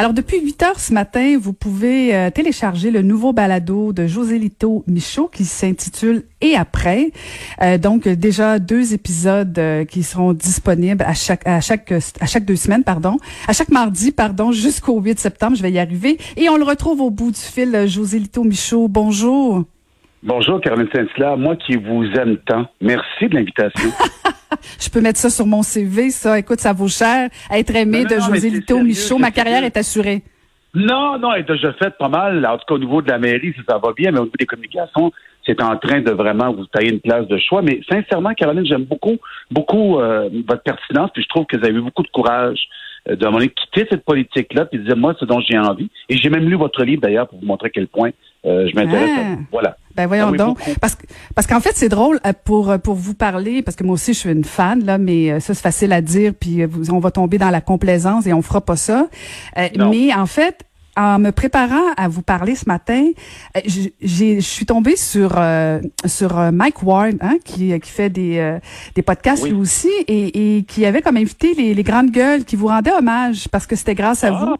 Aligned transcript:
Alors, 0.00 0.14
depuis 0.14 0.40
8 0.40 0.62
heures 0.62 0.80
ce 0.80 0.94
matin, 0.94 1.36
vous 1.38 1.52
pouvez 1.52 2.16
euh, 2.16 2.30
télécharger 2.30 2.90
le 2.90 3.02
nouveau 3.02 3.34
balado 3.34 3.92
de 3.92 4.06
José 4.06 4.38
Lito 4.38 4.82
Michaud 4.86 5.28
qui 5.28 5.44
s'intitule 5.44 6.22
Et 6.40 6.56
après. 6.56 7.10
Euh, 7.60 7.76
donc, 7.76 8.08
déjà 8.08 8.58
deux 8.58 8.94
épisodes 8.94 9.58
euh, 9.58 9.84
qui 9.84 10.02
seront 10.02 10.32
disponibles 10.32 11.04
à 11.06 11.12
chaque, 11.12 11.46
à 11.46 11.60
chaque, 11.60 11.92
à 11.92 12.24
chaque 12.24 12.46
deux 12.46 12.56
semaines, 12.56 12.82
pardon, 12.82 13.18
à 13.46 13.52
chaque 13.52 13.68
mardi, 13.68 14.10
pardon, 14.10 14.52
jusqu'au 14.52 14.98
8 15.02 15.18
septembre. 15.18 15.54
Je 15.58 15.62
vais 15.62 15.70
y 15.70 15.78
arriver. 15.78 16.16
Et 16.38 16.48
on 16.48 16.56
le 16.56 16.64
retrouve 16.64 17.02
au 17.02 17.10
bout 17.10 17.32
du 17.32 17.38
fil, 17.38 17.84
José 17.86 18.20
Lito 18.20 18.42
Michaud. 18.42 18.88
Bonjour. 18.88 19.64
Bonjour, 20.22 20.62
Caroline 20.62 20.88
Saint-Hilaire. 20.94 21.36
Moi 21.36 21.56
qui 21.56 21.76
vous 21.76 22.06
aime 22.18 22.38
tant. 22.46 22.64
Merci 22.80 23.28
de 23.28 23.34
l'invitation. 23.34 23.90
je 24.78 24.88
peux 24.88 25.00
mettre 25.00 25.18
ça 25.18 25.30
sur 25.30 25.46
mon 25.46 25.62
CV, 25.62 26.10
ça. 26.10 26.38
Écoute, 26.38 26.60
ça 26.60 26.72
vaut 26.72 26.88
cher. 26.88 27.28
Être 27.50 27.74
aimé 27.74 28.04
de 28.04 28.16
José 28.20 28.50
Lito 28.50 28.78
Michaud, 28.82 29.18
ma 29.18 29.30
carrière 29.30 29.64
est 29.64 29.76
assurée. 29.76 30.22
Non, 30.74 31.18
non, 31.18 31.32
elle 31.32 31.40
est 31.40 31.52
déjà 31.52 31.72
faite 31.72 31.98
pas 31.98 32.08
mal. 32.08 32.46
En 32.46 32.56
tout 32.56 32.64
cas, 32.68 32.74
au 32.74 32.78
niveau 32.78 33.02
de 33.02 33.10
la 33.10 33.18
mairie, 33.18 33.52
ça, 33.68 33.78
va 33.78 33.92
bien, 33.92 34.12
mais 34.12 34.20
au 34.20 34.24
niveau 34.24 34.36
des 34.38 34.46
communications, 34.46 35.10
c'est 35.44 35.60
en 35.62 35.76
train 35.76 36.00
de 36.00 36.12
vraiment 36.12 36.52
vous 36.52 36.66
tailler 36.66 36.90
une 36.90 37.00
place 37.00 37.26
de 37.26 37.38
choix. 37.38 37.60
Mais 37.62 37.80
sincèrement, 37.90 38.34
Caroline, 38.34 38.64
j'aime 38.64 38.84
beaucoup, 38.84 39.16
beaucoup 39.50 39.98
euh, 39.98 40.28
votre 40.46 40.62
pertinence, 40.62 41.10
puis 41.12 41.22
je 41.22 41.28
trouve 41.28 41.46
que 41.46 41.56
vous 41.56 41.64
avez 41.64 41.74
eu 41.74 41.80
beaucoup 41.80 42.04
de 42.04 42.10
courage 42.10 42.60
euh, 43.08 43.16
de 43.16 43.26
moment 43.26 43.38
quitter 43.38 43.86
cette 43.90 44.04
politique-là, 44.04 44.66
puis 44.66 44.78
de 44.78 44.84
dire 44.84 44.96
moi 44.96 45.16
ce 45.18 45.24
dont 45.24 45.40
j'ai 45.40 45.58
envie. 45.58 45.90
Et 46.08 46.16
j'ai 46.16 46.30
même 46.30 46.48
lu 46.48 46.54
votre 46.54 46.84
livre 46.84 47.02
d'ailleurs 47.02 47.26
pour 47.26 47.40
vous 47.40 47.46
montrer 47.46 47.66
à 47.66 47.70
quel 47.70 47.88
point 47.88 48.10
euh, 48.46 48.68
je 48.70 48.74
m'intéresse. 48.74 49.10
À... 49.18 49.22
Ah. 49.32 49.36
Voilà. 49.52 49.76
Ben 49.96 50.06
voyons 50.06 50.26
Ah 50.28 50.30
oui, 50.30 50.38
donc, 50.38 50.58
beaucoup. 50.58 50.70
parce 50.80 50.94
que 50.94 51.04
parce 51.34 51.46
qu'en 51.48 51.58
fait 51.60 51.72
c'est 51.74 51.88
drôle 51.88 52.20
euh, 52.24 52.32
pour 52.44 52.72
pour 52.82 52.94
vous 52.94 53.14
parler 53.14 53.60
parce 53.60 53.76
que 53.76 53.82
moi 53.84 53.94
aussi 53.94 54.14
je 54.14 54.18
suis 54.20 54.30
une 54.30 54.44
fan 54.44 54.84
là, 54.84 54.98
mais 54.98 55.30
euh, 55.32 55.40
ça 55.40 55.52
c'est 55.52 55.62
facile 55.62 55.92
à 55.92 56.00
dire 56.00 56.32
puis 56.38 56.62
euh, 56.62 56.68
on 56.92 57.00
va 57.00 57.10
tomber 57.10 57.38
dans 57.38 57.50
la 57.50 57.60
complaisance 57.60 58.26
et 58.26 58.32
on 58.32 58.40
fera 58.40 58.60
pas 58.60 58.76
ça. 58.76 59.08
Euh, 59.58 59.68
mais 59.90 60.14
en 60.14 60.26
fait 60.26 60.60
en 60.96 61.18
me 61.20 61.30
préparant 61.30 61.92
à 61.96 62.08
vous 62.08 62.20
parler 62.22 62.54
ce 62.56 62.64
matin, 62.66 63.04
euh, 63.56 63.60
je 63.66 64.40
suis 64.40 64.66
tombée 64.66 64.96
sur 64.96 65.34
euh, 65.36 65.80
sur 66.06 66.38
euh, 66.38 66.50
Mike 66.52 66.82
Ward, 66.82 67.16
hein, 67.20 67.36
qui 67.44 67.78
qui 67.80 67.90
fait 67.90 68.10
des 68.10 68.38
euh, 68.38 68.58
des 68.94 69.02
podcasts 69.02 69.42
Oui. 69.42 69.50
lui 69.50 69.58
aussi 69.58 69.88
et, 70.08 70.56
et 70.58 70.62
qui 70.64 70.84
avait 70.86 71.00
comme 71.02 71.16
invité 71.16 71.54
les, 71.54 71.74
les 71.74 71.82
grandes 71.82 72.10
gueules 72.10 72.44
qui 72.44 72.56
vous 72.56 72.66
rendaient 72.68 72.92
hommage 72.92 73.48
parce 73.50 73.66
que 73.66 73.76
c'était 73.76 73.94
grâce 73.94 74.24
à 74.24 74.28
Ah. 74.28 74.44
vous. 74.44 74.56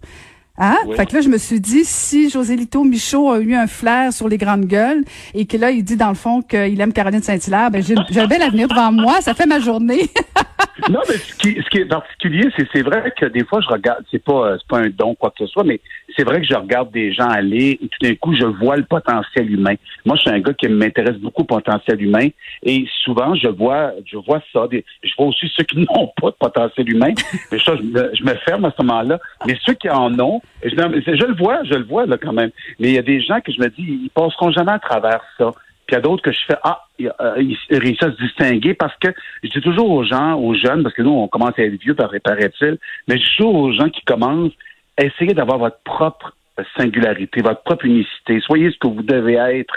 Hein? 0.61 0.77
Oui. 0.87 0.95
Fait 0.95 1.07
que 1.07 1.15
là, 1.15 1.23
je 1.23 1.29
me 1.31 1.39
suis 1.39 1.59
dit, 1.59 1.85
si 1.85 2.29
José 2.29 2.55
Lito 2.55 2.85
Michaud 2.85 3.31
a 3.31 3.39
eu 3.39 3.55
un 3.55 3.67
flair 3.67 4.13
sur 4.13 4.29
les 4.29 4.37
grandes 4.37 4.67
gueules 4.67 5.05
et 5.35 5.47
que 5.47 5.57
là, 5.57 5.71
il 5.71 5.83
dit 5.83 5.97
dans 5.97 6.11
le 6.11 6.15
fond 6.15 6.43
qu'il 6.43 6.79
aime 6.81 6.93
Caroline 6.93 7.23
Saint-Hilaire, 7.23 7.71
ben 7.71 7.83
j'ai 7.83 7.95
j'ai 8.11 8.21
un 8.21 8.27
bel 8.27 8.43
avenir 8.43 8.69
devant 8.69 8.93
moi. 8.93 9.23
Ça 9.23 9.33
fait 9.33 9.47
ma 9.47 9.59
journée. 9.59 10.11
Non, 10.89 11.01
mais 11.09 11.15
ce 11.15 11.37
qui, 11.37 11.61
ce 11.63 11.69
qui 11.69 11.79
est 11.79 11.87
particulier, 11.87 12.49
c'est 12.57 12.67
c'est 12.73 12.83
vrai 12.83 13.13
que 13.17 13.27
des 13.27 13.45
fois, 13.45 13.61
je 13.61 13.69
regarde, 13.69 14.05
c'est 14.11 14.23
pas, 14.23 14.47
euh, 14.47 14.57
c'est 14.59 14.69
pas 14.69 14.79
un 14.79 14.89
don, 14.89 15.15
quoi 15.15 15.31
que 15.31 15.45
ce 15.45 15.47
soit, 15.47 15.65
mais 15.65 15.81
c'est 16.17 16.25
vrai 16.25 16.41
que 16.41 16.47
je 16.47 16.55
regarde 16.55 16.91
des 16.91 17.13
gens 17.13 17.29
aller 17.29 17.79
et 17.83 17.89
tout 17.89 17.99
d'un 18.01 18.15
coup, 18.15 18.35
je 18.35 18.45
vois 18.45 18.77
le 18.77 18.85
potentiel 18.85 19.51
humain. 19.51 19.75
Moi, 20.05 20.17
je 20.17 20.23
suis 20.23 20.31
un 20.31 20.41
gars 20.41 20.55
qui 20.55 20.69
m'intéresse 20.69 21.17
beaucoup 21.17 21.43
au 21.43 21.47
potentiel 21.47 22.01
humain 22.03 22.29
et 22.63 22.87
souvent, 23.05 23.35
je 23.35 23.49
vois, 23.49 23.93
je 24.07 24.17
vois 24.17 24.41
ça. 24.53 24.67
Je 25.03 25.13
vois 25.17 25.27
aussi 25.27 25.51
ceux 25.57 25.65
qui 25.65 25.79
n'ont 25.95 26.13
pas 26.21 26.31
de 26.31 26.37
potentiel 26.39 26.91
humain. 26.91 27.13
Mais 27.53 27.59
ça, 27.59 27.77
je 27.77 27.83
me, 27.83 28.11
je 28.15 28.25
me 28.25 28.35
ferme 28.47 28.65
à 28.65 28.73
ce 28.77 28.83
moment-là. 28.83 29.19
Mais 29.47 29.57
ceux 29.65 29.75
qui 29.75 29.89
en 29.89 30.19
ont, 30.19 30.41
je, 30.63 30.71
je 30.71 31.27
le 31.27 31.35
vois, 31.35 31.63
je 31.65 31.75
le 31.75 31.85
vois, 31.85 32.07
là, 32.07 32.17
quand 32.17 32.33
même. 32.33 32.51
Mais 32.79 32.89
il 32.89 32.95
y 32.95 32.99
a 32.99 33.03
des 33.03 33.21
gens 33.21 33.41
que 33.41 33.53
je 33.53 33.61
me 33.61 33.69
dis, 33.69 33.83
ils 34.05 34.11
passeront 34.11 34.51
jamais 34.51 34.73
à 34.73 34.79
travers 34.79 35.21
ça. 35.39 35.53
Il 35.91 35.95
y 35.95 35.97
a 35.97 36.01
d'autres 36.01 36.23
que 36.23 36.33
je 36.33 36.39
fais 36.47 36.57
ah 36.63 36.85
il- 36.99 37.13
euh, 37.21 37.35
ils 37.39 37.57
réussissent 37.71 38.03
à 38.03 38.13
se 38.13 38.23
distinguer 38.23 38.75
parce 38.75 38.97
que 38.97 39.09
je 39.43 39.49
dis 39.49 39.61
toujours 39.61 39.91
aux 39.91 40.05
gens, 40.05 40.39
aux 40.39 40.55
jeunes, 40.55 40.83
parce 40.83 40.95
que 40.95 41.03
nous 41.03 41.11
on 41.11 41.29
commence 41.29 41.59
à 41.59 41.63
être 41.63 41.81
vieux 41.81 41.95
par 41.95 42.11
paraît-il, 42.23 42.79
mais 43.09 43.19
je 43.19 43.23
dis 43.23 43.37
toujours 43.37 43.55
aux 43.57 43.73
gens 43.73 43.89
qui 43.89 44.03
commencent, 44.03 44.53
essayez 44.99 45.35
d'avoir 45.35 45.59
votre 45.59 45.81
propre 45.85 46.35
singularité, 46.77 47.41
votre 47.43 47.63
propre 47.63 47.87
unicité. 47.87 48.41
Soyez 48.41 48.71
ce 48.71 48.79
que 48.79 48.87
vous 48.87 49.03
devez 49.03 49.35
être, 49.35 49.75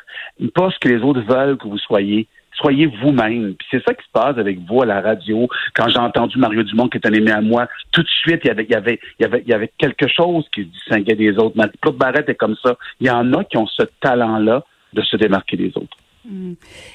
pas 0.54 0.70
ce 0.72 0.80
que 0.80 0.90
les 0.90 1.02
autres 1.02 1.22
veulent 1.22 1.58
que 1.58 1.68
vous 1.68 1.78
soyez. 1.78 2.28
Soyez 2.56 2.86
vous-même. 2.86 3.56
Puis 3.56 3.68
c'est 3.72 3.84
ça 3.84 3.96
qui 3.96 4.06
se 4.06 4.12
passe 4.12 4.38
avec 4.38 4.60
vous 4.60 4.84
à 4.84 4.86
la 4.86 5.02
radio. 5.02 5.48
Quand 5.74 5.90
j'ai 5.90 5.98
entendu 5.98 6.38
Mario 6.38 6.62
Dumont 6.62 6.88
qui 6.88 7.00
est 7.00 7.08
un 7.08 7.14
aimé 7.14 7.32
à 7.32 7.42
moi, 7.42 7.68
tout 7.92 8.04
de 8.04 8.08
suite, 8.08 8.42
il 8.44 8.48
y 8.48 8.52
avait, 8.52 8.66
il 8.66 8.72
y 8.72 8.76
avait, 8.76 9.00
il 9.20 9.50
y 9.50 9.54
avait, 9.54 9.72
quelque 9.80 10.08
chose 10.08 10.46
qui 10.54 10.62
se 10.62 10.68
distinguait 10.68 11.16
des 11.16 11.36
autres. 11.38 11.58
Marie-Claude 11.58 11.98
Barrette 11.98 12.30
est 12.30 12.36
comme 12.36 12.56
ça. 12.64 12.78
Il 13.00 13.08
y 13.08 13.10
en 13.10 13.34
a 13.34 13.44
qui 13.44 13.58
ont 13.58 13.66
ce 13.66 13.84
talent-là 14.02 14.64
de 14.94 15.02
se 15.02 15.18
démarquer 15.18 15.58
des 15.58 15.72
autres. 15.76 15.98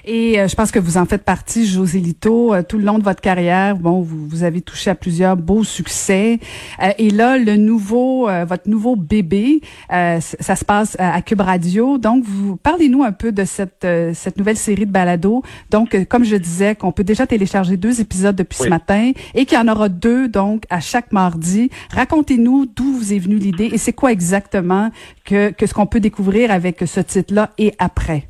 Et 0.06 0.40
euh, 0.40 0.48
je 0.48 0.54
pense 0.54 0.70
que 0.70 0.78
vous 0.78 0.96
en 0.96 1.04
faites 1.04 1.22
partie, 1.22 1.66
José 1.66 2.00
Lito, 2.00 2.54
euh, 2.54 2.62
tout 2.62 2.78
le 2.78 2.84
long 2.84 2.98
de 2.98 3.04
votre 3.04 3.20
carrière. 3.20 3.76
Bon, 3.76 4.00
vous, 4.00 4.26
vous 4.26 4.42
avez 4.42 4.62
touché 4.62 4.88
à 4.88 4.94
plusieurs 4.94 5.36
beaux 5.36 5.64
succès. 5.64 6.40
Euh, 6.82 6.92
et 6.96 7.10
là, 7.10 7.36
le 7.36 7.56
nouveau, 7.56 8.28
euh, 8.28 8.46
votre 8.46 8.68
nouveau 8.70 8.96
bébé, 8.96 9.60
euh, 9.92 10.18
ça 10.20 10.56
se 10.56 10.64
passe 10.64 10.96
à, 10.98 11.14
à 11.14 11.20
Cube 11.20 11.42
Radio. 11.42 11.98
Donc, 11.98 12.24
vous 12.24 12.56
parlez-nous 12.56 13.02
un 13.02 13.12
peu 13.12 13.30
de 13.30 13.44
cette 13.44 13.84
euh, 13.84 14.12
cette 14.14 14.38
nouvelle 14.38 14.56
série 14.56 14.86
de 14.86 14.90
balados. 14.90 15.42
Donc, 15.70 15.96
comme 16.08 16.24
je 16.24 16.36
disais, 16.36 16.74
qu'on 16.74 16.92
peut 16.92 17.04
déjà 17.04 17.26
télécharger 17.26 17.76
deux 17.76 18.00
épisodes 18.00 18.36
depuis 18.36 18.56
ce 18.56 18.68
matin 18.68 19.12
et 19.34 19.44
qu'il 19.44 19.58
y 19.58 19.60
en 19.60 19.68
aura 19.68 19.90
deux 19.90 20.28
donc 20.28 20.64
à 20.70 20.80
chaque 20.80 21.12
mardi. 21.12 21.70
Racontez-nous 21.90 22.64
d'où 22.64 22.92
vous 22.92 23.12
est 23.12 23.18
venue 23.18 23.36
l'idée 23.36 23.68
et 23.72 23.78
c'est 23.78 23.92
quoi 23.92 24.10
exactement 24.10 24.90
que 25.24 25.50
que 25.50 25.66
ce 25.66 25.74
qu'on 25.74 25.86
peut 25.86 26.00
découvrir 26.00 26.50
avec 26.50 26.82
ce 26.86 27.00
titre-là 27.00 27.50
et 27.58 27.74
après. 27.78 28.28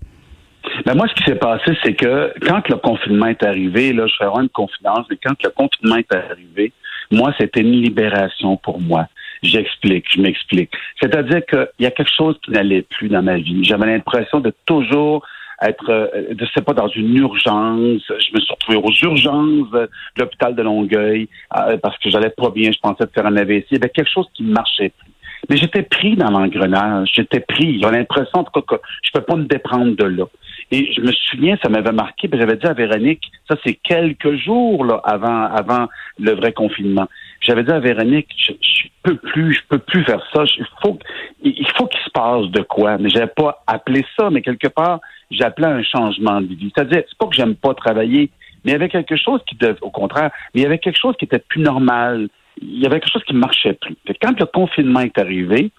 Ben 0.85 0.95
moi, 0.95 1.07
ce 1.09 1.15
qui 1.15 1.25
s'est 1.25 1.39
passé, 1.39 1.77
c'est 1.83 1.95
que 1.95 2.33
quand 2.47 2.69
le 2.69 2.77
confinement 2.77 3.27
est 3.27 3.43
arrivé, 3.43 3.93
là, 3.93 4.07
je 4.07 4.15
ferai 4.15 4.43
une 4.43 4.49
confidence, 4.49 5.07
mais 5.11 5.19
quand 5.23 5.35
le 5.43 5.51
confinement 5.51 5.97
est 5.97 6.15
arrivé, 6.15 6.73
moi, 7.11 7.33
c'était 7.39 7.61
une 7.61 7.83
libération 7.83 8.57
pour 8.57 8.81
moi. 8.81 9.07
J'explique, 9.43 10.07
je 10.11 10.21
m'explique. 10.21 10.71
C'est-à-dire 11.01 11.45
qu'il 11.47 11.69
y 11.81 11.87
a 11.87 11.91
quelque 11.91 12.13
chose 12.17 12.37
qui 12.45 12.51
n'allait 12.51 12.83
plus 12.83 13.09
dans 13.09 13.23
ma 13.23 13.37
vie. 13.37 13.65
J'avais 13.65 13.87
l'impression 13.87 14.41
de 14.41 14.53
toujours 14.67 15.25
être, 15.63 15.91
euh, 15.91 16.35
de 16.35 16.47
sais 16.55 16.63
pas, 16.63 16.75
dans 16.75 16.89
une 16.89 17.17
urgence. 17.17 18.03
Je 18.09 18.35
me 18.35 18.41
suis 18.41 18.53
retrouvé 18.53 18.79
aux 18.79 18.93
urgences 19.07 19.71
de 19.71 19.89
l'hôpital 20.19 20.55
de 20.55 20.63
Longueuil 20.63 21.29
euh, 21.57 21.77
parce 21.79 21.97
que 21.99 22.11
j'allais 22.11 22.31
pas 22.31 22.51
bien. 22.51 22.71
Je 22.73 22.79
pensais 22.79 23.05
de 23.05 23.11
faire 23.11 23.27
un 23.27 23.37
AVC. 23.37 23.67
Il 23.71 23.79
y 23.79 23.81
avait 23.81 23.91
quelque 23.91 24.11
chose 24.11 24.27
qui 24.35 24.43
ne 24.43 24.53
marchait 24.53 24.93
plus. 24.99 25.13
Mais 25.49 25.57
j'étais 25.57 25.83
pris 25.83 26.17
dans 26.17 26.31
l'engrenage. 26.31 27.11
J'étais 27.15 27.41
pris. 27.41 27.81
J'avais 27.81 27.99
l'impression, 27.99 28.41
en 28.41 28.45
tout 28.45 28.61
cas, 28.61 28.77
que 28.77 28.83
je 29.03 29.11
peux 29.13 29.21
pas 29.21 29.37
me 29.37 29.45
déprendre 29.45 29.97
de 29.97 30.05
là. 30.05 30.25
Et 30.71 30.93
je 30.93 31.01
me 31.01 31.13
souviens, 31.13 31.57
ça 31.63 31.71
m'avait 31.71 31.93
marqué, 31.93 32.29
j'avais 32.31 32.57
dit 32.57 32.67
à 32.67 32.75
Véronique, 32.75 33.31
ça 33.49 33.57
c'est 33.65 33.75
quelques 33.75 34.37
jours 34.37 34.85
là, 34.85 35.01
avant, 35.05 35.45
avant 35.45 35.89
le 36.19 36.33
vrai 36.33 36.53
confinement. 36.53 37.09
J'avais 37.41 37.63
dit 37.63 37.73
à 37.73 37.81
Véronique, 37.81 38.29
je, 38.37 38.53
je 38.61 38.89
peux 39.03 39.17
plus, 39.17 39.55
je 39.55 39.61
peux 39.69 39.79
plus 39.79 40.05
faire 40.05 40.23
ça. 40.35 40.45
Il 40.59 40.67
faut, 40.83 40.99
il 41.43 41.67
faut 41.77 41.87
qu'il 41.87 42.01
se 42.01 42.11
passe 42.11 42.47
de 42.51 42.63
quoi. 42.63 42.99
Mais 42.99 43.09
j'avais 43.09 43.29
pas 43.29 43.63
appelé 43.67 44.05
ça, 44.19 44.29
mais 44.31 44.43
quelque 44.43 44.69
part, 44.69 45.01
j'appelais 45.31 45.69
un 45.69 45.83
changement 45.83 46.41
de 46.41 46.49
vie. 46.49 46.71
C'est-à-dire, 46.75 47.03
c'est 47.09 47.19
pas 47.19 47.27
que 47.27 47.35
j'aime 47.35 47.55
pas 47.55 47.75
travailler, 47.75 48.31
mais 48.65 48.73
il 48.73 48.73
y 48.73 48.77
avait 48.77 48.89
quelque 48.89 49.17
chose 49.17 49.41
qui 49.47 49.57
devait, 49.57 49.77
au 49.81 49.91
contraire, 49.91 50.31
mais 50.55 50.61
il 50.61 50.65
y 50.65 50.67
avait 50.67 50.79
quelque 50.79 50.99
chose 50.99 51.15
qui 51.19 51.25
était 51.25 51.39
plus 51.39 51.63
normal. 51.63 52.29
Il 52.61 52.81
y 52.81 52.87
avait 52.87 53.01
quelque 53.01 53.13
chose 53.13 53.25
qui 53.25 53.35
marchait 53.35 53.75
plus. 53.75 53.97
Quand 54.21 54.39
le 54.39 54.47
confinement 54.47 55.01
est 55.01 55.17
arrivé, 55.17 55.71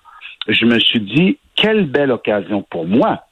je 0.48 0.66
me 0.66 0.80
suis 0.80 1.02
dit, 1.02 1.38
quelle 1.56 1.86
belle 1.86 2.12
occasion 2.12 2.66
pour 2.70 2.88
moi. 2.88 3.26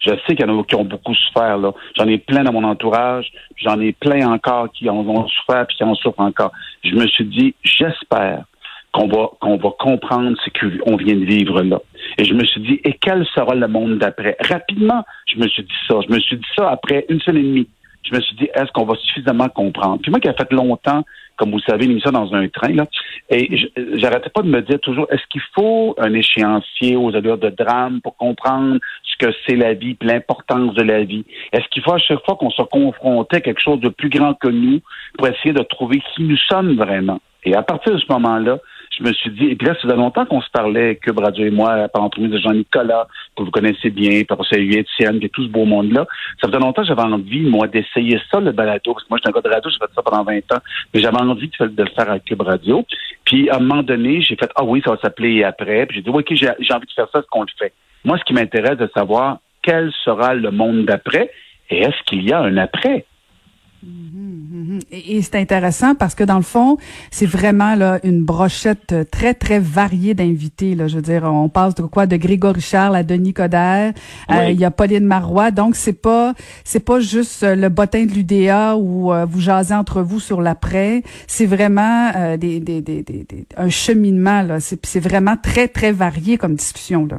Je 0.00 0.10
sais 0.10 0.36
qu'il 0.36 0.46
y 0.46 0.50
en 0.50 0.58
a 0.58 0.64
qui 0.64 0.74
ont 0.74 0.84
beaucoup 0.84 1.14
souffert. 1.14 1.58
là. 1.58 1.72
J'en 1.96 2.06
ai 2.06 2.18
plein 2.18 2.44
dans 2.44 2.52
mon 2.52 2.64
entourage. 2.64 3.30
J'en 3.56 3.80
ai 3.80 3.92
plein 3.92 4.26
encore 4.28 4.70
qui 4.72 4.88
en 4.88 4.96
ont 4.96 5.28
souffert 5.28 5.66
puis 5.66 5.76
qui 5.76 5.84
en 5.84 5.94
souffrent 5.94 6.20
encore. 6.20 6.52
Je 6.84 6.94
me 6.94 7.06
suis 7.06 7.24
dit, 7.24 7.54
j'espère 7.62 8.44
qu'on 8.92 9.06
va 9.06 9.30
qu'on 9.40 9.56
va 9.56 9.70
comprendre 9.78 10.36
ce 10.44 10.50
qu'on 10.50 10.96
vient 10.96 11.14
de 11.14 11.24
vivre 11.24 11.62
là. 11.62 11.80
Et 12.16 12.24
je 12.24 12.34
me 12.34 12.44
suis 12.44 12.60
dit, 12.60 12.80
et 12.84 12.94
quel 12.94 13.26
sera 13.34 13.54
le 13.54 13.68
monde 13.68 13.98
d'après? 13.98 14.36
Rapidement, 14.40 15.04
je 15.26 15.38
me 15.38 15.46
suis 15.48 15.62
dit 15.62 15.80
ça. 15.86 15.96
Je 16.08 16.12
me 16.12 16.20
suis 16.20 16.36
dit 16.36 16.48
ça 16.56 16.70
après 16.70 17.04
une 17.08 17.20
semaine 17.20 17.44
et 17.44 17.48
demie. 17.48 17.68
Je 18.04 18.14
me 18.14 18.20
suis 18.20 18.36
dit, 18.36 18.48
est-ce 18.54 18.70
qu'on 18.72 18.84
va 18.84 18.94
suffisamment 18.96 19.48
comprendre? 19.48 20.00
Puis 20.00 20.10
moi 20.10 20.20
qui 20.20 20.28
a 20.28 20.34
fait 20.34 20.50
longtemps, 20.52 21.04
comme 21.36 21.50
vous 21.52 21.60
savez, 21.60 21.86
une 21.86 22.00
ça 22.00 22.10
dans 22.10 22.34
un 22.34 22.48
train, 22.48 22.72
là, 22.72 22.86
et 23.30 23.70
j'arrêtais 23.94 24.30
pas 24.30 24.42
de 24.42 24.48
me 24.48 24.60
dire 24.62 24.80
toujours, 24.80 25.06
est-ce 25.10 25.22
qu'il 25.30 25.42
faut 25.54 25.94
un 25.98 26.12
échéancier 26.14 26.96
aux 26.96 27.14
allures 27.14 27.38
de 27.38 27.50
drame 27.50 28.00
pour 28.00 28.16
comprendre 28.16 28.78
ce 29.02 29.26
que 29.26 29.32
c'est 29.46 29.56
la 29.56 29.74
vie, 29.74 29.96
l'importance 30.02 30.74
de 30.74 30.82
la 30.82 31.04
vie? 31.04 31.24
Est-ce 31.52 31.68
qu'il 31.68 31.82
faut 31.82 31.92
à 31.92 31.98
chaque 31.98 32.24
fois 32.24 32.36
qu'on 32.36 32.50
se 32.50 32.62
confrontait 32.62 33.36
à 33.36 33.40
quelque 33.40 33.60
chose 33.60 33.80
de 33.80 33.88
plus 33.88 34.08
grand 34.08 34.34
que 34.34 34.48
nous 34.48 34.80
pour 35.16 35.28
essayer 35.28 35.52
de 35.52 35.62
trouver 35.62 36.00
qui 36.14 36.22
nous 36.22 36.38
sommes 36.48 36.76
vraiment? 36.76 37.20
Et 37.44 37.54
à 37.54 37.62
partir 37.62 37.92
de 37.92 37.98
ce 37.98 38.12
moment-là, 38.12 38.58
je 38.98 39.04
me 39.04 39.12
suis 39.12 39.30
dit, 39.30 39.46
et 39.46 39.56
puis 39.56 39.66
là, 39.66 39.74
ça 39.74 39.82
faisait 39.82 39.96
longtemps 39.96 40.26
qu'on 40.26 40.40
se 40.40 40.50
parlait, 40.50 40.96
Cube 40.96 41.18
Radio 41.18 41.46
et 41.46 41.50
moi, 41.50 41.88
par 41.88 42.02
l'entremise 42.02 42.32
de 42.32 42.38
Jean-Nicolas, 42.38 43.06
que 43.36 43.42
vous 43.42 43.50
connaissez 43.50 43.90
bien, 43.90 44.22
par 44.24 44.38
eu 44.52 44.72
Étienne, 44.72 45.18
et 45.22 45.28
tout 45.28 45.44
ce 45.44 45.48
beau 45.48 45.64
monde-là. 45.64 46.06
Ça 46.40 46.48
faisait 46.48 46.58
longtemps 46.58 46.82
que 46.82 46.88
j'avais 46.88 47.02
envie, 47.02 47.42
moi, 47.42 47.68
d'essayer 47.68 48.20
ça, 48.30 48.40
le 48.40 48.52
balado, 48.52 48.92
parce 48.92 49.04
que 49.04 49.08
moi, 49.10 49.18
j'étais 49.18 49.28
un 49.28 49.40
gars 49.40 49.48
de 49.48 49.54
radio, 49.54 49.70
j'ai 49.70 49.78
fait 49.78 49.92
ça 49.94 50.02
pendant 50.02 50.24
20 50.24 50.38
ans, 50.52 50.62
mais 50.92 51.00
j'avais 51.00 51.18
envie 51.18 51.48
de 51.48 51.66
de 51.66 51.82
le 51.82 51.90
faire 51.90 52.10
à 52.10 52.18
Cube 52.18 52.40
Radio. 52.40 52.84
Puis, 53.24 53.48
à 53.50 53.56
un 53.56 53.60
moment 53.60 53.82
donné, 53.82 54.20
j'ai 54.20 54.36
fait, 54.36 54.50
ah 54.56 54.64
oui, 54.64 54.82
ça 54.84 54.92
va 54.92 54.98
s'appeler 54.98 55.44
après. 55.44 55.86
Puis 55.86 55.96
j'ai 55.96 56.02
dit, 56.02 56.10
OK, 56.10 56.32
j'ai 56.34 56.48
envie 56.48 56.86
de 56.86 56.92
faire 56.92 57.08
ça, 57.12 57.20
est-ce 57.20 57.28
qu'on 57.28 57.42
le 57.42 57.48
fait? 57.58 57.72
Moi, 58.04 58.18
ce 58.18 58.24
qui 58.24 58.32
m'intéresse 58.32 58.78
de 58.78 58.90
savoir, 58.94 59.38
quel 59.62 59.92
sera 60.04 60.34
le 60.34 60.50
monde 60.50 60.84
d'après 60.84 61.30
et 61.70 61.80
est-ce 61.80 62.02
qu'il 62.06 62.22
y 62.28 62.32
a 62.32 62.40
un 62.40 62.56
après? 62.56 63.04
Et, 64.90 65.22
c'est 65.22 65.36
intéressant 65.36 65.94
parce 65.94 66.14
que 66.14 66.24
dans 66.24 66.36
le 66.36 66.42
fond, 66.42 66.78
c'est 67.10 67.26
vraiment 67.26 67.76
là 67.76 68.00
une 68.02 68.24
brochette 68.24 68.94
très 69.10 69.34
très 69.34 69.60
variée 69.60 70.14
d'invités. 70.14 70.74
Là, 70.74 70.88
je 70.88 70.96
veux 70.96 71.02
dire, 71.02 71.24
on 71.24 71.48
passe 71.48 71.74
de 71.76 71.82
quoi? 71.82 72.06
De 72.06 72.16
Grégory 72.16 72.60
Charles 72.60 72.96
à 72.96 73.02
Denis 73.04 73.34
Coderre. 73.34 73.92
Euh, 74.30 74.50
il 74.50 74.58
y 74.58 74.64
a 74.64 74.70
Pauline 74.70 75.04
Marois. 75.06 75.52
Donc 75.52 75.76
c'est 75.76 76.00
pas 76.00 76.34
c'est 76.64 76.84
pas 76.84 76.98
juste 76.98 77.44
euh, 77.44 77.54
le 77.54 77.68
bottin 77.68 78.04
de 78.04 78.12
l'UDA 78.12 78.76
où 78.76 79.12
euh, 79.12 79.24
vous 79.24 79.40
jasez 79.40 79.74
entre 79.74 80.02
vous 80.02 80.18
sur 80.18 80.40
l'après. 80.40 81.02
C'est 81.28 81.46
vraiment 81.46 82.10
des, 82.36 82.58
des, 82.60 82.80
des, 82.80 83.02
des, 83.02 83.26
un 83.56 83.68
cheminement 83.68 84.42
là. 84.42 84.58
C'est 84.60 84.84
c'est 84.84 85.00
vraiment 85.00 85.36
très 85.36 85.68
très 85.68 85.92
varié 85.92 86.36
comme 86.36 86.54
discussion 86.54 87.06
là. 87.06 87.18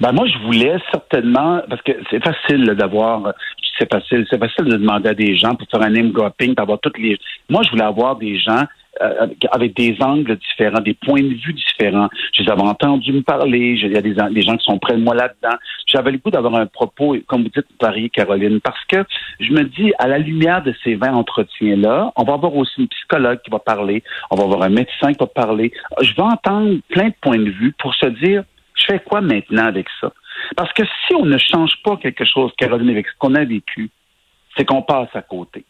Ben 0.00 0.12
moi, 0.12 0.26
je 0.26 0.38
voulais 0.46 0.78
certainement, 0.92 1.60
parce 1.68 1.82
que 1.82 1.90
c'est 2.08 2.22
facile 2.22 2.66
d'avoir, 2.78 3.34
c'est 3.78 3.90
facile, 3.90 4.26
c'est 4.30 4.38
facile 4.38 4.64
de 4.66 4.76
demander 4.76 5.10
à 5.10 5.14
des 5.14 5.36
gens 5.36 5.54
pour 5.54 5.68
faire 5.70 5.82
un 5.82 5.90
name 5.90 6.10
dropping, 6.10 6.54
d'avoir 6.54 6.78
toutes 6.80 6.98
les. 6.98 7.18
Moi, 7.48 7.62
je 7.62 7.70
voulais 7.70 7.84
avoir 7.84 8.16
des 8.16 8.38
gens 8.38 8.64
euh, 9.00 9.28
avec 9.52 9.76
des 9.76 9.96
angles 10.00 10.36
différents, 10.36 10.80
des 10.80 10.94
points 10.94 11.22
de 11.22 11.34
vue 11.34 11.52
différents. 11.52 12.08
Je 12.32 12.42
les 12.42 12.50
avais 12.50 12.62
entendus 12.62 13.12
me 13.12 13.22
parler. 13.22 13.78
Il 13.80 13.92
y 13.92 13.96
a 13.96 14.02
des, 14.02 14.14
des 14.14 14.42
gens 14.42 14.56
qui 14.56 14.64
sont 14.64 14.78
près 14.78 14.94
de 14.94 15.02
moi 15.02 15.14
là-dedans. 15.14 15.56
J'avais 15.86 16.10
le 16.10 16.18
goût 16.18 16.30
d'avoir 16.30 16.56
un 16.56 16.66
propos, 16.66 17.16
comme 17.26 17.42
vous 17.42 17.50
dites, 17.54 17.66
varié, 17.80 18.10
Caroline, 18.10 18.60
parce 18.60 18.82
que 18.86 19.04
je 19.38 19.52
me 19.52 19.64
dis, 19.64 19.92
à 19.98 20.08
la 20.08 20.18
lumière 20.18 20.62
de 20.62 20.74
ces 20.82 20.96
20 20.96 21.12
entretiens-là, 21.12 22.12
on 22.16 22.24
va 22.24 22.34
avoir 22.34 22.54
aussi 22.56 22.72
une 22.80 22.88
psychologue 22.88 23.40
qui 23.42 23.50
va 23.50 23.60
parler, 23.60 24.02
on 24.30 24.36
va 24.36 24.44
avoir 24.44 24.62
un 24.62 24.68
médecin 24.68 25.12
qui 25.12 25.18
va 25.20 25.26
parler. 25.26 25.72
Je 26.02 26.14
vais 26.14 26.22
entendre 26.22 26.78
plein 26.88 27.08
de 27.08 27.14
points 27.20 27.38
de 27.38 27.50
vue 27.50 27.74
pour 27.78 27.94
se 27.94 28.06
dire, 28.06 28.42
je 28.78 28.86
fais 28.86 29.00
quoi 29.00 29.20
maintenant 29.20 29.66
avec 29.66 29.86
ça? 30.00 30.12
Parce 30.56 30.72
que 30.72 30.84
si 30.84 31.14
on 31.14 31.24
ne 31.24 31.38
change 31.38 31.72
pas 31.84 31.96
quelque 31.96 32.24
chose, 32.24 32.52
Caroline, 32.56 32.90
avec 32.90 33.08
ce 33.08 33.12
qu'on 33.18 33.34
a 33.34 33.44
vécu, 33.44 33.90
c'est 34.56 34.64
qu'on 34.64 34.82
passe 34.82 35.08
à 35.14 35.22
côté. 35.22 35.64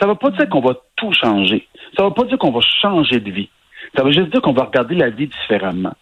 Ça 0.00 0.06
ne 0.06 0.12
veut 0.12 0.18
pas 0.18 0.30
dire 0.30 0.48
qu'on 0.48 0.60
va 0.60 0.74
tout 0.96 1.12
changer. 1.12 1.66
Ça 1.96 2.02
ne 2.02 2.08
veut 2.08 2.14
pas 2.14 2.24
dire 2.24 2.38
qu'on 2.38 2.50
va 2.50 2.60
changer 2.80 3.20
de 3.20 3.30
vie. 3.30 3.48
Ça 3.96 4.02
veut 4.02 4.12
juste 4.12 4.30
dire 4.30 4.42
qu'on 4.42 4.52
va 4.52 4.64
regarder 4.64 4.94
la 4.94 5.10
vie 5.10 5.28
différemment. 5.28 5.94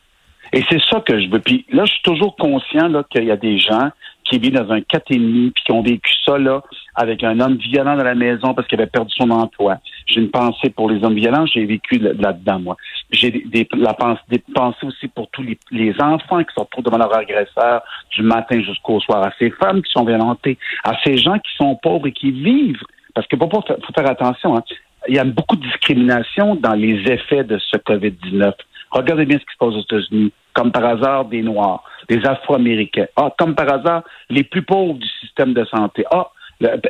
Et 0.53 0.65
c'est 0.71 0.81
ça 0.91 1.01
que 1.01 1.21
je 1.21 1.29
veux. 1.29 1.41
Puis 1.41 1.67
là, 1.71 1.85
je 1.85 1.93
suis 1.93 2.03
toujours 2.03 2.37
conscient 2.37 2.91
qu'il 3.11 3.25
y 3.25 3.31
a 3.31 3.37
des 3.37 3.59
gens 3.59 3.91
qui 4.29 4.39
vivent 4.39 4.55
dans 4.55 4.71
un 4.73 4.81
4,5 4.81 5.53
puis 5.53 5.63
qui 5.65 5.73
ont 5.73 5.83
vécu 5.83 6.13
ça 6.25 6.39
là 6.39 6.63
avec 6.95 7.23
un 7.23 7.39
homme 7.41 7.57
violent 7.57 7.97
dans 7.97 8.05
la 8.05 8.15
maison 8.15 8.55
parce 8.55 8.67
qu'il 8.67 8.81
avait 8.81 8.91
perdu 8.91 9.13
son 9.17 9.31
emploi. 9.31 9.79
J'ai 10.07 10.21
une 10.21 10.31
pensée 10.31 10.71
pour 10.71 10.91
les 10.91 11.05
hommes 11.05 11.15
violents, 11.15 11.47
j'ai 11.47 11.65
vécu 11.67 11.99
là-dedans, 11.99 12.61
moi. 12.61 12.77
J'ai 13.11 13.31
des, 13.31 13.69
la 13.77 13.95
des 14.29 14.43
pensées 14.55 14.87
aussi 14.87 15.09
pour 15.09 15.29
tous 15.31 15.43
les, 15.43 15.59
les, 15.71 15.95
enfants 16.01 16.43
qui 16.43 16.55
se 16.55 16.61
retrouvent 16.61 16.85
devant 16.85 16.99
leur 16.99 17.15
agresseur 17.17 17.83
du 18.11 18.23
matin 18.23 18.61
jusqu'au 18.63 18.99
soir, 19.01 19.23
à 19.23 19.33
ces 19.39 19.51
femmes 19.51 19.83
qui 19.83 19.93
sont 19.93 20.05
violentées, 20.05 20.59
à 20.85 20.95
ces 21.05 21.19
gens 21.19 21.39
qui 21.39 21.55
sont 21.57 21.77
pauvres 21.77 22.07
et 22.07 22.13
qui 22.13 22.31
vivent. 22.31 22.83
Parce 23.15 23.27
que 23.29 23.37
faut, 23.37 23.49
faut 23.49 23.93
faire 23.95 24.11
attention, 24.11 24.57
hein. 24.57 24.63
il 25.09 25.15
y 25.15 25.19
a 25.19 25.25
beaucoup 25.25 25.57
de 25.57 25.63
discrimination 25.63 26.55
dans 26.57 26.75
les 26.75 27.01
effets 27.11 27.45
de 27.45 27.59
ce 27.59 27.77
COVID-19. 27.77 28.53
Regardez 28.91 29.27
bien 29.27 29.39
ce 29.39 29.45
qui 29.45 29.53
se 29.53 29.59
passe 29.59 29.75
aux 29.75 29.83
États-Unis. 29.83 30.33
Comme 30.57 30.73
par 30.73 30.87
hasard, 30.87 31.27
des 31.27 31.43
Noirs, 31.43 31.85
des 32.09 32.25
Afro-Américains. 32.25 33.07
Ah, 33.15 33.29
comme 33.37 33.55
par 33.55 33.71
hasard, 33.71 34.03
les 34.31 34.43
plus 34.43 34.63
pauvres 34.63 34.95
du 34.95 35.09
système 35.21 35.53
de 35.53 35.67
santé. 35.67 36.03
Ah, 36.11 36.31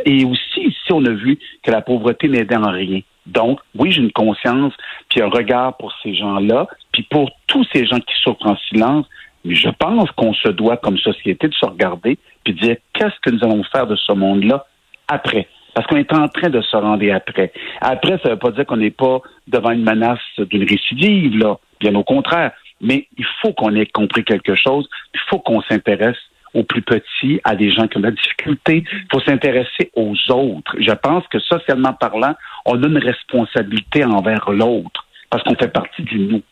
et 0.05 0.25
aussi, 0.25 0.61
ici, 0.61 0.93
on 0.93 1.05
a 1.05 1.11
vu 1.11 1.37
que 1.65 1.73
la 1.73 1.83
pauvreté 1.83 2.29
n'aidait 2.29 2.57
en 2.57 2.71
rien. 2.71 3.01
Donc, 3.27 3.59
oui, 3.77 3.91
j'ai 3.91 4.03
une 4.03 4.13
conscience, 4.13 4.73
puis 5.11 5.21
un 5.21 5.29
regard 5.29 5.77
pour 5.79 5.93
ces 6.01 6.15
gens-là, 6.15 6.69
puis 6.93 7.03
pour 7.11 7.29
tous 7.49 7.67
ces 7.73 7.85
gens 7.87 7.99
qui 7.99 8.15
souffrent 8.23 8.47
en 8.47 8.57
silence, 8.69 9.05
mais 9.45 9.57
je 9.57 9.69
pense 9.69 10.09
qu'on 10.12 10.33
se 10.33 10.49
doit, 10.51 10.77
comme 10.77 10.97
société, 10.99 11.49
de 11.49 11.55
se 11.55 11.67
regarder, 11.67 12.19
puis 12.45 12.55
de 12.55 12.61
dire 12.61 12.77
qu'est-ce 12.93 13.19
que 13.21 13.31
nous 13.31 13.43
allons 13.43 13.65
faire 13.65 13.89
de 13.89 13.97
ce 13.97 14.12
monde-là 14.12 14.65
après? 15.09 15.49
Parce 15.75 15.89
qu'on 15.89 15.97
est 15.97 16.12
en 16.12 16.29
train 16.29 16.51
de 16.51 16.61
se 16.61 16.77
rendre 16.77 17.05
après. 17.12 17.53
Après, 17.81 18.19
ça 18.19 18.29
ne 18.29 18.35
veut 18.35 18.39
pas 18.39 18.53
dire 18.53 18.65
qu'on 18.65 18.77
n'est 18.77 18.91
pas 18.91 19.21
devant 19.49 19.73
une 19.73 19.83
menace 19.83 20.21
d'une 20.39 20.62
récidive, 20.62 21.37
là. 21.37 21.57
Bien 21.81 21.95
au 21.97 22.05
contraire. 22.05 22.53
Mais 22.81 23.08
il 23.17 23.26
faut 23.40 23.52
qu'on 23.52 23.75
ait 23.75 23.87
compris 23.87 24.25
quelque 24.25 24.55
chose. 24.55 24.88
Il 25.14 25.20
faut 25.28 25.38
qu'on 25.38 25.62
s'intéresse 25.62 26.19
aux 26.55 26.64
plus 26.64 26.82
petits, 26.82 27.40
à 27.44 27.55
des 27.55 27.70
gens 27.70 27.87
qui 27.87 27.99
ont 27.99 28.00
de 28.00 28.06
la 28.06 28.12
difficulté. 28.12 28.84
Il 28.90 29.06
faut 29.12 29.20
s'intéresser 29.20 29.90
aux 29.94 30.14
autres. 30.31 30.75
Je 30.78 30.93
pense 30.93 31.26
que 31.28 31.38
socialement 31.38 31.93
parlant, 31.93 32.34
on 32.64 32.82
a 32.82 32.87
une 32.87 32.99
responsabilité 32.99 34.05
envers 34.05 34.50
l'autre 34.50 35.06
parce 35.31 35.43
qu'on 35.43 35.55
fait 35.55 35.69
partie 35.69 36.02
du 36.02 36.19
nous. 36.19 36.43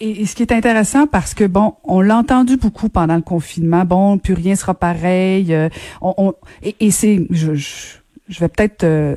Et, 0.00 0.24
ce 0.26 0.34
qui 0.34 0.42
est 0.42 0.52
intéressant 0.52 1.06
parce 1.06 1.34
que 1.34 1.44
bon, 1.44 1.74
on 1.84 2.00
l'a 2.00 2.16
entendu 2.16 2.56
beaucoup 2.56 2.88
pendant 2.88 3.16
le 3.16 3.22
confinement. 3.22 3.84
Bon, 3.84 4.18
plus 4.18 4.34
rien 4.34 4.54
sera 4.54 4.74
pareil. 4.74 5.54
Euh, 5.54 5.68
on, 6.00 6.34
et, 6.62 6.90
c'est, 6.90 7.26
je, 7.30 7.54
je, 7.54 8.40
vais 8.40 8.48
peut-être 8.48 8.84
euh, 8.84 9.14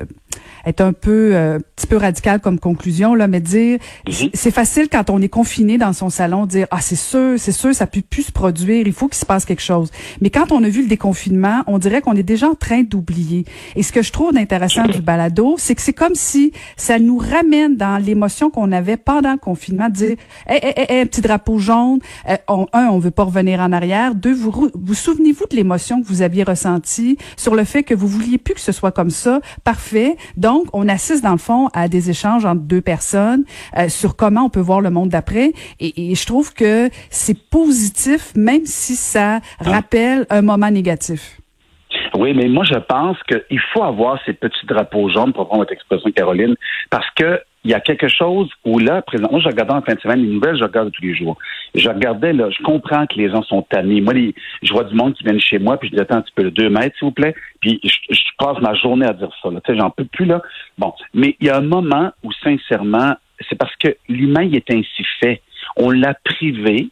être 0.66 0.80
un 0.80 0.92
peu 0.92 1.30
euh, 1.34 1.58
petit 1.76 1.86
peu 1.86 1.96
radical 1.96 2.40
comme 2.40 2.58
conclusion 2.58 3.14
là, 3.14 3.26
mais 3.26 3.40
dire 3.40 3.78
mhm. 4.06 4.30
c'est 4.32 4.50
facile 4.50 4.88
quand 4.90 5.10
on 5.10 5.20
est 5.20 5.28
confiné 5.28 5.78
dans 5.78 5.92
son 5.92 6.10
salon 6.10 6.46
dire 6.46 6.66
ah 6.70 6.80
c'est 6.80 6.96
sûr, 6.96 7.34
c'est 7.38 7.52
sûr 7.52 7.74
ça 7.74 7.86
peut 7.86 8.02
plus 8.02 8.24
se 8.24 8.32
produire, 8.32 8.86
il 8.86 8.92
faut 8.92 9.08
qu'il 9.08 9.18
se 9.18 9.26
passe 9.26 9.44
quelque 9.44 9.62
chose. 9.62 9.90
Mais 10.20 10.30
quand 10.30 10.52
on 10.52 10.62
a 10.62 10.68
vu 10.68 10.82
le 10.82 10.88
déconfinement, 10.88 11.62
on 11.66 11.78
dirait 11.78 12.00
qu'on 12.00 12.14
est 12.14 12.22
déjà 12.22 12.48
en 12.48 12.54
train 12.54 12.82
d'oublier. 12.82 13.44
Et 13.76 13.82
ce 13.82 13.92
que 13.92 14.02
je 14.02 14.12
trouve 14.12 14.36
intéressant 14.36 14.84
du 14.84 15.00
balado, 15.00 15.56
c'est 15.58 15.74
que 15.74 15.82
c'est 15.82 15.92
comme 15.92 16.14
si 16.14 16.52
ça 16.76 16.98
nous 16.98 17.18
ramène 17.18 17.76
dans 17.76 18.02
l'émotion 18.02 18.50
qu'on 18.50 18.72
avait 18.72 18.96
pendant 18.96 19.32
le 19.32 19.38
confinement, 19.38 19.88
de 19.88 19.94
dire 19.94 20.16
hey, 20.46 20.60
hey, 20.62 20.86
hey, 20.88 21.00
un 21.00 21.06
petit 21.06 21.20
drapeau 21.20 21.58
jaune, 21.58 21.98
euh, 22.28 22.36
un 22.48 22.88
on 22.88 22.98
veut 22.98 23.10
pas 23.10 23.24
revenir 23.24 23.60
en 23.60 23.72
arrière, 23.72 24.14
deux 24.14 24.34
vous 24.34 24.70
vous 24.74 24.94
souvenez-vous 24.94 25.46
de 25.50 25.56
l'émotion 25.56 26.02
que 26.02 26.06
vous 26.06 26.22
aviez 26.22 26.42
ressentie 26.42 27.18
sur 27.36 27.54
le 27.54 27.64
fait 27.64 27.82
que 27.82 27.94
vous 27.94 28.08
vouliez 28.08 28.38
plus 28.38 28.54
que 28.54 28.60
ce 28.60 28.72
soit 28.72 28.92
comme 28.92 29.10
ça, 29.10 29.40
parfait. 29.64 30.16
Donc 30.36 30.53
donc, 30.54 30.68
on 30.72 30.88
assiste 30.88 31.24
dans 31.24 31.32
le 31.32 31.38
fond 31.38 31.68
à 31.72 31.88
des 31.88 32.10
échanges 32.10 32.44
entre 32.44 32.60
deux 32.60 32.80
personnes 32.80 33.44
euh, 33.76 33.88
sur 33.88 34.14
comment 34.14 34.44
on 34.44 34.50
peut 34.50 34.60
voir 34.60 34.80
le 34.80 34.90
monde 34.90 35.08
d'après. 35.08 35.52
Et, 35.80 36.14
je 36.14 36.26
trouve 36.26 36.54
que 36.54 36.90
c'est 37.10 37.36
positif, 37.50 38.32
même 38.36 38.64
si 38.64 38.94
ça 38.94 39.40
rappelle 39.58 40.26
un 40.30 40.42
moment 40.42 40.70
négatif. 40.70 41.40
Oui, 42.16 42.32
mais 42.34 42.48
moi, 42.48 42.64
je 42.64 42.78
pense 42.78 43.16
qu'il 43.24 43.60
faut 43.72 43.82
avoir 43.82 44.20
ces 44.24 44.34
petits 44.34 44.66
drapeaux 44.66 45.08
jaunes, 45.08 45.32
pour 45.32 45.46
prendre 45.46 45.62
votre 45.62 45.72
expression, 45.72 46.10
Caroline, 46.12 46.54
parce 46.90 47.08
que 47.16 47.40
il 47.64 47.70
y 47.70 47.74
a 47.74 47.80
quelque 47.80 48.08
chose 48.08 48.50
où 48.64 48.78
là, 48.78 49.00
présentement, 49.00 49.40
je 49.40 49.48
regardais 49.48 49.72
en 49.72 49.80
fin 49.80 49.94
de 49.94 50.00
semaine 50.00 50.20
les 50.20 50.28
nouvelles, 50.28 50.58
je 50.58 50.64
regarde 50.64 50.92
tous 50.92 51.02
les 51.02 51.14
jours. 51.14 51.38
Je 51.74 51.88
regardais, 51.88 52.34
là, 52.34 52.50
je 52.50 52.62
comprends 52.62 53.06
que 53.06 53.16
les 53.16 53.30
gens 53.30 53.42
sont 53.42 53.62
tannés. 53.62 54.02
Moi, 54.02 54.12
je 54.62 54.72
vois 54.72 54.84
du 54.84 54.94
monde 54.94 55.14
qui 55.14 55.24
vient 55.24 55.38
chez 55.38 55.58
moi, 55.58 55.78
puis 55.78 55.88
je 55.88 55.94
dis, 55.94 56.00
attends 56.00 56.16
un 56.16 56.20
petit 56.20 56.34
peu, 56.34 56.42
le 56.42 56.50
2 56.50 56.68
mètres, 56.68 56.94
s'il 56.98 57.06
vous 57.06 57.12
plaît. 57.12 57.34
Puis 57.62 57.80
je, 57.82 58.20
passe 58.38 58.60
ma 58.60 58.74
journée 58.74 59.06
à 59.06 59.14
dire 59.14 59.30
ça, 59.42 59.50
là. 59.50 59.60
Tu 59.64 59.72
sais, 59.72 59.78
j'en 59.78 59.88
peux 59.88 60.04
plus, 60.04 60.26
là. 60.26 60.42
Bon. 60.76 60.92
Mais 61.14 61.36
il 61.40 61.46
y 61.46 61.50
a 61.50 61.56
un 61.56 61.62
moment 61.62 62.12
où, 62.22 62.30
sincèrement, 62.32 63.14
c'est 63.48 63.56
parce 63.56 63.74
que 63.76 63.96
l'humain, 64.10 64.42
il 64.42 64.54
est 64.56 64.70
ainsi 64.70 65.04
fait. 65.20 65.40
On 65.76 65.90
l'a 65.90 66.14
privé, 66.22 66.88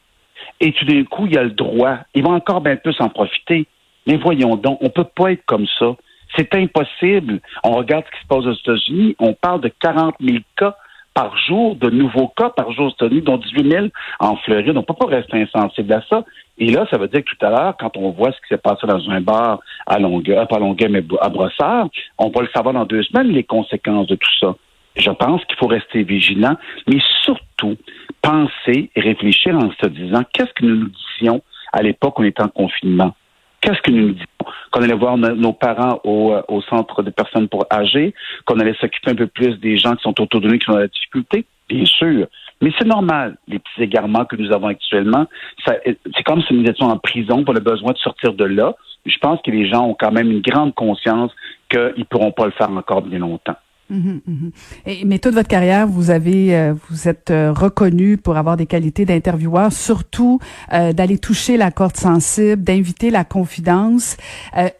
et 0.60 0.72
tout 0.72 0.86
d'un 0.86 1.04
coup, 1.04 1.26
il 1.26 1.36
a 1.36 1.42
le 1.42 1.50
droit. 1.50 1.98
Il 2.14 2.22
va 2.22 2.30
encore 2.30 2.62
bien 2.62 2.76
plus 2.76 2.98
en 3.00 3.10
profiter. 3.10 3.66
Mais 4.06 4.16
voyons 4.16 4.56
donc, 4.56 4.78
on 4.80 4.90
peut 4.90 5.04
pas 5.04 5.32
être 5.32 5.44
comme 5.46 5.66
ça. 5.78 5.94
C'est 6.36 6.54
impossible. 6.54 7.40
On 7.62 7.72
regarde 7.72 8.04
ce 8.06 8.10
qui 8.16 8.22
se 8.22 8.26
passe 8.26 8.46
aux 8.46 8.54
États-Unis. 8.54 9.16
On 9.18 9.34
parle 9.34 9.60
de 9.60 9.68
40 9.80 10.14
000 10.20 10.38
cas 10.56 10.76
par 11.14 11.36
jour, 11.36 11.76
de 11.76 11.90
nouveaux 11.90 12.28
cas 12.28 12.48
par 12.48 12.72
jour 12.72 12.86
aux 12.86 12.90
États-Unis, 12.90 13.22
dont 13.22 13.36
18 13.36 13.70
000 13.70 13.86
en 14.18 14.36
Floride. 14.36 14.70
On 14.70 14.80
ne 14.80 14.84
peut 14.84 14.94
pas 14.94 15.06
rester 15.06 15.42
insensible 15.42 15.92
à 15.92 16.02
ça. 16.08 16.24
Et 16.58 16.70
là, 16.70 16.86
ça 16.90 16.98
veut 16.98 17.08
dire 17.08 17.22
que 17.24 17.30
tout 17.30 17.46
à 17.46 17.50
l'heure, 17.50 17.76
quand 17.78 17.96
on 17.96 18.10
voit 18.10 18.32
ce 18.32 18.36
qui 18.38 18.48
s'est 18.48 18.58
passé 18.58 18.86
dans 18.86 19.10
un 19.10 19.20
bar 19.20 19.60
à 19.86 19.98
Longueuil, 19.98 20.46
pas 20.48 20.56
à 20.56 20.58
Longueuil, 20.58 20.90
mais 20.90 21.04
à 21.20 21.28
Brossard, 21.28 21.88
on 22.18 22.30
va 22.30 22.42
le 22.42 22.48
savoir 22.54 22.74
dans 22.74 22.84
deux 22.84 23.02
semaines, 23.02 23.28
les 23.28 23.44
conséquences 23.44 24.06
de 24.06 24.14
tout 24.14 24.30
ça. 24.40 24.54
Je 24.96 25.10
pense 25.10 25.44
qu'il 25.46 25.56
faut 25.56 25.66
rester 25.66 26.02
vigilant, 26.02 26.56
mais 26.86 26.98
surtout 27.24 27.76
penser 28.20 28.90
et 28.94 29.00
réfléchir 29.00 29.56
en 29.56 29.70
se 29.82 29.88
disant 29.88 30.22
qu'est-ce 30.32 30.52
que 30.52 30.64
nous 30.64 30.76
nous 30.76 30.90
disions 31.18 31.42
à 31.72 31.82
l'époque 31.82 32.18
où 32.18 32.22
on 32.22 32.26
était 32.26 32.42
en 32.42 32.48
confinement? 32.48 33.14
Qu'est-ce 33.62 33.80
que 33.80 33.92
nous 33.92 34.12
disons? 34.12 34.26
Qu'on 34.72 34.82
allait 34.82 34.94
voir 34.94 35.16
nos 35.16 35.52
parents 35.52 36.00
au, 36.04 36.32
euh, 36.32 36.42
au, 36.48 36.60
centre 36.62 37.02
de 37.02 37.10
personnes 37.10 37.48
pour 37.48 37.64
âgées, 37.72 38.12
qu'on 38.44 38.58
allait 38.58 38.74
s'occuper 38.74 39.12
un 39.12 39.14
peu 39.14 39.28
plus 39.28 39.56
des 39.60 39.78
gens 39.78 39.94
qui 39.94 40.02
sont 40.02 40.20
autour 40.20 40.40
de 40.40 40.48
nous, 40.48 40.58
qui 40.58 40.68
ont 40.68 40.76
la 40.76 40.88
difficulté? 40.88 41.46
Bien 41.68 41.84
sûr. 41.84 42.26
Mais 42.60 42.72
c'est 42.78 42.86
normal, 42.86 43.36
les 43.46 43.60
petits 43.60 43.82
égarements 43.82 44.24
que 44.24 44.36
nous 44.36 44.52
avons 44.52 44.68
actuellement. 44.68 45.26
C'est 45.64 46.22
comme 46.24 46.42
si 46.42 46.54
nous 46.54 46.64
étions 46.64 46.86
en 46.86 46.98
prison 46.98 47.44
pour 47.44 47.54
le 47.54 47.60
besoin 47.60 47.92
de 47.92 47.98
sortir 47.98 48.34
de 48.34 48.44
là. 48.44 48.74
Je 49.06 49.16
pense 49.18 49.40
que 49.42 49.50
les 49.50 49.68
gens 49.68 49.86
ont 49.86 49.96
quand 49.98 50.12
même 50.12 50.30
une 50.30 50.42
grande 50.42 50.74
conscience 50.74 51.32
qu'ils 51.68 51.94
ne 51.98 52.04
pourront 52.04 52.32
pas 52.32 52.46
le 52.46 52.52
faire 52.52 52.70
encore 52.70 53.02
bien 53.02 53.18
longtemps. 53.18 53.56
Mhm, 53.92 54.20
mhm. 54.26 54.50
Et, 54.86 55.04
mais 55.04 55.18
toute 55.18 55.34
votre 55.34 55.48
carrière, 55.48 55.86
vous 55.86 56.10
avez, 56.10 56.56
euh, 56.56 56.74
vous 56.88 57.08
êtes 57.08 57.30
euh, 57.30 57.52
reconnu 57.52 58.16
pour 58.16 58.36
avoir 58.38 58.56
des 58.56 58.66
qualités 58.66 59.04
d'intervieweur, 59.04 59.72
surtout 59.72 60.40
euh, 60.72 60.92
d'aller 60.94 61.18
toucher 61.18 61.58
la 61.58 61.70
corde 61.70 61.96
sensible, 61.96 62.62
d'inviter 62.62 63.10
la 63.10 63.24
confidence. 63.24 64.16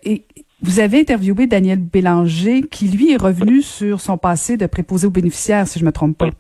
et 0.05 0.25
vous 0.63 0.79
avez 0.79 1.01
interviewé 1.01 1.49
Daniel 1.49 1.81
Bélanger, 1.81 2.63
qui 2.63 2.87
lui 2.89 3.13
est 3.13 3.17
revenu 3.17 3.63
sur 3.63 4.01
son 4.01 4.17
passé 4.17 4.57
de 4.57 4.67
préposé 4.67 5.09
aux 5.09 5.11
bénéficiaires, 5.11 5.67
si 5.67 5.81
je 5.81 5.85
me 5.85 5.91
trompe 5.91 6.17
pas. 6.17 6.31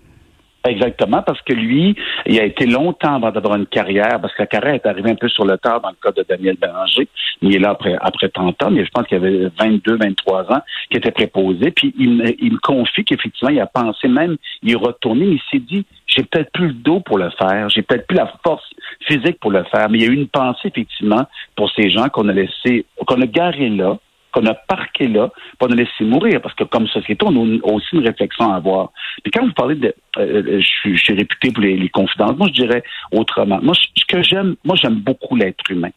Exactement, 0.64 1.23
parce 1.23 1.42
que 1.42 1.52
lui, 1.52 1.97
il 2.25 2.38
a 2.38 2.45
été 2.45 2.66
longtemps 2.66 3.14
avant 3.16 3.33
d'avoir 3.33 3.57
une 3.57 3.66
carrière, 3.66 4.21
parce 4.21 4.33
que 4.35 4.42
la 4.42 4.47
carrière 4.47 4.75
est 4.75 4.87
arrivée 4.87 5.11
un 5.11 5.16
peu 5.16 5.28
sur 5.28 5.45
le 5.45 5.59
tard 5.59 5.81
dans 5.81 5.90
le 5.90 5.97
cas 6.00 6.12
de 6.12 6.25
Daniel 6.28 6.57
Bélanger. 6.57 7.09
Il 7.40 7.57
est 7.57 7.59
là 7.59 7.71
après, 7.71 7.97
après 8.00 8.28
30 8.28 8.62
ans, 8.62 8.71
mais 8.71 8.85
je 8.85 8.90
pense 8.90 9.07
qu'il 9.09 9.16
avait 9.16 9.50
22, 9.59 9.97
23 9.97 10.52
ans, 10.52 10.62
qui 10.88 10.99
était 10.99 11.11
préposé. 11.11 11.73
Puis 11.73 11.92
il, 11.99 12.12
me 12.12 12.61
confie 12.61 13.04
qu'effectivement, 13.04 13.50
il 13.50 13.59
a 13.59 13.66
pensé 13.66 14.07
même 14.07 14.37
y 14.62 14.76
retourner, 14.76 15.26
mais 15.26 15.35
il 15.35 15.42
s'est 15.50 15.64
dit, 15.64 15.85
j'ai 16.07 16.23
peut-être 16.23 16.52
plus 16.52 16.69
le 16.69 16.75
dos 16.75 17.00
pour 17.00 17.19
le 17.19 17.31
faire, 17.31 17.69
j'ai 17.69 17.83
peut-être 17.83 18.07
plus 18.07 18.16
la 18.16 18.33
force 18.45 18.69
physique 19.00 19.40
pour 19.40 19.50
le 19.50 19.64
faire. 19.64 19.90
Mais 19.90 19.99
il 19.99 20.04
y 20.04 20.07
a 20.07 20.12
eu 20.12 20.14
une 20.14 20.28
pensée, 20.28 20.69
effectivement, 20.69 21.26
pour 21.57 21.73
ces 21.73 21.90
gens 21.90 22.09
qu'on 22.09 22.28
a 22.28 22.33
laissé, 22.33 22.87
qu'on 23.04 23.21
a 23.21 23.26
garé 23.26 23.69
là, 23.69 23.99
qu'on 24.32 24.46
a 24.46 24.54
parqué 24.54 25.08
là 25.08 25.30
pour 25.58 25.68
nous 25.68 25.76
laisser 25.76 26.04
mourir. 26.04 26.40
Parce 26.40 26.54
que 26.54 26.64
comme 26.64 26.86
société, 26.88 27.24
on 27.24 27.36
a 27.36 27.72
aussi 27.72 27.88
une 27.94 28.06
réflexion 28.06 28.52
à 28.52 28.56
avoir. 28.56 28.92
Puis 29.22 29.30
quand 29.30 29.46
vous 29.46 29.52
parlez 29.52 29.76
de... 29.76 29.94
Euh, 30.18 30.42
euh, 30.42 30.60
je, 30.60 30.96
suis, 30.96 31.14
réputé 31.14 31.50
pour 31.52 31.62
les, 31.62 31.88
confidences. 31.88 32.36
Moi, 32.36 32.48
je 32.48 32.62
dirais 32.62 32.82
autrement. 33.12 33.60
Moi, 33.62 33.74
ce 33.74 34.04
que 34.06 34.22
j'aime, 34.22 34.56
moi, 34.64 34.76
j'aime 34.80 34.96
beaucoup 34.96 35.36
l'être 35.36 35.70
humain. 35.70 35.90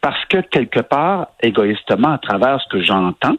Parce 0.00 0.24
que 0.26 0.38
quelque 0.38 0.80
part, 0.80 1.28
égoïstement, 1.42 2.12
à 2.12 2.18
travers 2.18 2.60
ce 2.60 2.68
que 2.68 2.82
j'entends, 2.82 3.36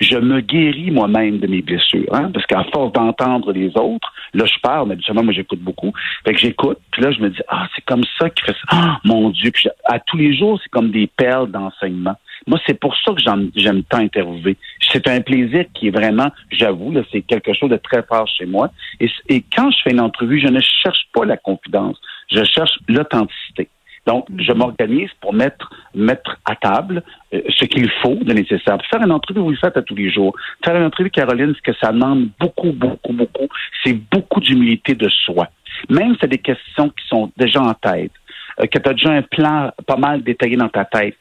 je 0.00 0.16
me 0.16 0.40
guéris 0.40 0.90
moi-même 0.90 1.38
de 1.38 1.46
mes 1.46 1.62
blessures. 1.62 2.12
Hein? 2.12 2.30
Parce 2.32 2.46
qu'à 2.46 2.64
force 2.72 2.92
d'entendre 2.92 3.52
les 3.52 3.68
autres, 3.76 4.12
là, 4.32 4.44
je 4.44 4.60
parle, 4.60 4.88
mais 4.88 4.96
justement, 4.96 5.22
moi, 5.22 5.32
j'écoute 5.32 5.60
beaucoup. 5.60 5.92
Fait 6.26 6.34
que 6.34 6.40
j'écoute, 6.40 6.78
puis 6.90 7.02
là, 7.02 7.12
je 7.12 7.20
me 7.20 7.30
dis, 7.30 7.40
ah, 7.48 7.66
c'est 7.74 7.84
comme 7.84 8.04
ça 8.18 8.30
qu'il 8.30 8.44
fait 8.44 8.52
ça. 8.52 8.66
Ah, 8.70 9.00
mon 9.04 9.30
Dieu. 9.30 9.50
Puis 9.50 9.68
à 9.84 9.98
tous 10.00 10.16
les 10.16 10.36
jours, 10.36 10.58
c'est 10.62 10.70
comme 10.70 10.90
des 10.90 11.06
perles 11.06 11.50
d'enseignement. 11.50 12.16
Moi, 12.46 12.60
c'est 12.66 12.78
pour 12.78 12.94
ça 12.96 13.12
que 13.12 13.20
j'aime 13.54 13.82
tant 13.84 13.98
interviewer. 13.98 14.56
C'est 14.92 15.08
un 15.08 15.20
plaisir 15.20 15.64
qui 15.74 15.88
est 15.88 15.90
vraiment, 15.90 16.30
j'avoue, 16.50 16.94
c'est 17.10 17.22
quelque 17.22 17.52
chose 17.52 17.70
de 17.70 17.76
très 17.76 18.02
fort 18.02 18.28
chez 18.28 18.46
moi. 18.46 18.70
Et, 19.00 19.10
et 19.28 19.44
quand 19.54 19.70
je 19.70 19.78
fais 19.82 19.90
une 19.90 20.00
entrevue, 20.00 20.40
je 20.40 20.48
ne 20.48 20.60
cherche 20.60 21.08
pas 21.12 21.24
la 21.24 21.36
confidence. 21.36 21.98
Je 22.30 22.44
cherche 22.44 22.78
l'authenticité. 22.88 23.68
Donc, 24.06 24.26
je 24.36 24.52
mhm. 24.52 24.58
m'organise 24.58 25.10
pour 25.20 25.32
mettre, 25.32 25.70
mettre 25.94 26.38
à 26.44 26.56
table 26.56 27.02
euh, 27.32 27.40
ce 27.58 27.64
qu'il 27.64 27.90
faut 28.02 28.16
de 28.16 28.32
nécessaire. 28.32 28.78
Faire 28.90 29.02
une 29.02 29.12
entrevue, 29.12 29.40
vous 29.40 29.50
le 29.50 29.56
faites 29.56 29.76
à 29.76 29.82
tous 29.82 29.94
les 29.94 30.10
jours. 30.10 30.34
Faire 30.64 30.76
une 30.76 30.84
entrevue, 30.84 31.10
Caroline, 31.10 31.54
ce 31.54 31.62
que 31.62 31.76
ça 31.78 31.92
demande 31.92 32.28
beaucoup, 32.38 32.72
beaucoup, 32.72 33.12
beaucoup, 33.12 33.48
c'est 33.82 33.94
beaucoup 34.10 34.40
d'humilité 34.40 34.94
de 34.94 35.08
soi. 35.08 35.48
Même 35.88 36.12
si 36.14 36.18
c'est 36.20 36.28
des 36.28 36.38
questions 36.38 36.88
qui 36.90 37.06
sont 37.08 37.32
déjà 37.36 37.60
en 37.60 37.74
tête, 37.74 38.12
euh, 38.60 38.66
que 38.66 38.78
tu 38.78 38.88
as 38.88 38.92
déjà 38.92 39.10
un 39.10 39.22
plan 39.22 39.72
pas 39.86 39.96
mal 39.96 40.22
détaillé 40.22 40.56
dans 40.56 40.68
ta 40.68 40.84
tête. 40.84 41.16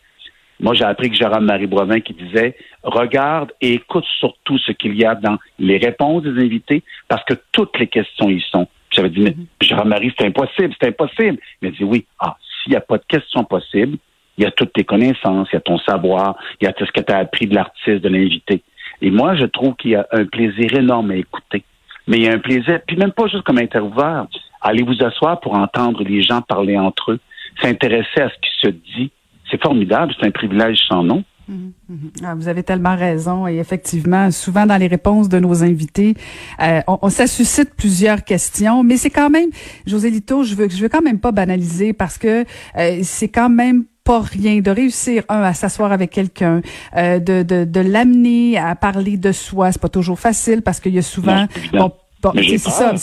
Moi, 0.63 0.75
j'ai 0.75 0.85
appris 0.85 1.09
que 1.09 1.17
Jérôme 1.17 1.43
Marie 1.43 1.67
Brovin 1.67 1.99
qui 1.99 2.13
disait 2.13 2.55
regarde 2.83 3.51
et 3.59 3.73
écoute 3.73 4.05
surtout 4.17 4.57
ce 4.57 4.71
qu'il 4.71 4.95
y 4.95 5.03
a 5.03 5.13
dans 5.13 5.37
les 5.59 5.77
réponses 5.77 6.23
des 6.23 6.41
invités 6.41 6.83
parce 7.09 7.21
que 7.25 7.33
toutes 7.51 7.77
les 7.79 7.87
questions 7.87 8.29
y 8.29 8.41
sont. 8.49 8.69
J'avais 8.89 9.09
dit, 9.09 9.19
mais 9.19 9.31
mhm. 9.31 9.45
Jérôme 9.61 9.89
Marie, 9.89 10.13
c'est 10.17 10.25
impossible, 10.25 10.73
c'est 10.79 10.87
impossible. 10.87 11.37
Il 11.61 11.67
m'a 11.67 11.75
dit 11.75 11.83
oui. 11.83 12.05
Ah, 12.17 12.37
s'il 12.39 12.71
n'y 12.71 12.77
a 12.77 12.81
pas 12.81 12.97
de 12.97 13.03
questions 13.05 13.43
possibles, 13.43 13.97
il 14.37 14.45
y 14.45 14.47
a 14.47 14.51
toutes 14.51 14.71
tes 14.71 14.85
connaissances, 14.85 15.49
il 15.51 15.55
y 15.55 15.57
a 15.57 15.61
ton 15.61 15.77
savoir, 15.79 16.37
il 16.61 16.63
y 16.63 16.67
a 16.69 16.71
tout 16.71 16.85
ce 16.85 16.93
que 16.93 17.01
tu 17.01 17.11
as 17.11 17.17
appris 17.17 17.45
de 17.47 17.55
l'artiste, 17.55 18.01
de 18.01 18.07
l'invité. 18.07 18.63
Et 19.01 19.11
moi, 19.11 19.35
je 19.35 19.43
trouve 19.43 19.75
qu'il 19.75 19.91
y 19.91 19.95
a 19.95 20.07
un 20.13 20.23
plaisir 20.23 20.77
énorme 20.77 21.11
à 21.11 21.17
écouter. 21.17 21.65
Mais 22.07 22.17
il 22.17 22.23
y 22.23 22.29
a 22.29 22.33
un 22.33 22.39
plaisir, 22.39 22.79
puis 22.87 22.95
même 22.95 23.11
pas 23.11 23.27
juste 23.27 23.43
comme 23.43 23.57
intervieweur. 23.57 24.27
Allez 24.61 24.83
vous 24.83 25.03
asseoir 25.03 25.41
pour 25.41 25.55
entendre 25.55 26.05
les 26.05 26.21
gens 26.21 26.41
parler 26.41 26.77
entre 26.77 27.11
eux, 27.11 27.19
s'intéresser 27.61 28.21
à 28.21 28.29
ce 28.29 28.35
qui 28.35 28.51
se 28.61 28.67
dit. 28.69 29.11
C'est 29.53 29.61
formidable, 29.61 30.11
c'est 30.19 30.25
un 30.25 30.31
privilège 30.31 30.79
sans 30.89 31.03
nom. 31.03 31.23
Mhm, 31.47 31.73
mhm. 31.87 32.11
Ah, 32.25 32.33
vous 32.33 32.47
avez 32.47 32.63
tellement 32.63 32.95
raison 32.95 33.47
et 33.47 33.57
effectivement, 33.57 34.31
souvent 34.31 34.65
dans 34.65 34.77
les 34.77 34.87
réponses 34.87 35.29
de 35.29 35.37
nos 35.37 35.63
invités, 35.63 36.15
euh, 36.59 36.81
on, 36.87 37.09
ça 37.09 37.27
suscite 37.27 37.75
plusieurs 37.75 38.23
questions, 38.23 38.81
mais 38.83 38.97
c'est 38.97 39.11
quand 39.11 39.29
même, 39.29 39.49
José 39.85 40.09
Lito, 40.09 40.43
je 40.43 40.55
veux, 40.55 40.69
je 40.69 40.81
veux 40.81 40.89
quand 40.89 41.03
même 41.03 41.19
pas 41.19 41.31
banaliser 41.31 41.93
parce 41.93 42.17
que 42.17 42.45
euh, 42.77 42.99
c'est 43.03 43.27
quand 43.27 43.49
même 43.49 43.83
pas 44.03 44.21
rien 44.21 44.59
de 44.59 44.71
réussir 44.71 45.23
un 45.29 45.43
à 45.43 45.53
s'asseoir 45.53 45.91
avec 45.91 46.09
quelqu'un, 46.09 46.61
euh, 46.97 47.19
de, 47.19 47.43
de, 47.43 47.63
de 47.63 47.79
l'amener 47.79 48.57
à 48.57 48.73
parler 48.75 49.17
de 49.17 49.31
soi, 49.31 49.71
c'est 49.71 49.81
pas 49.81 49.89
toujours 49.89 50.19
facile 50.19 50.63
parce 50.63 50.79
qu'il 50.79 50.95
y 50.95 50.99
a 50.99 51.03
souvent, 51.03 51.45
bon, 51.73 51.91
c'est 52.37 52.57
ça, 52.57 52.95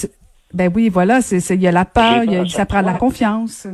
ben 0.53 0.69
oui, 0.75 0.89
voilà, 0.89 1.21
c'est 1.21 1.39
il 1.55 1.63
y 1.63 1.69
a 1.69 1.73
la 1.73 1.85
peur, 1.85 2.25
il 2.25 2.33
y 2.33 2.37
a, 2.37 2.45
ça 2.49 2.67
prend 2.67 2.81
de 2.81 2.87
la 2.87 2.95
confiance. 2.95 3.69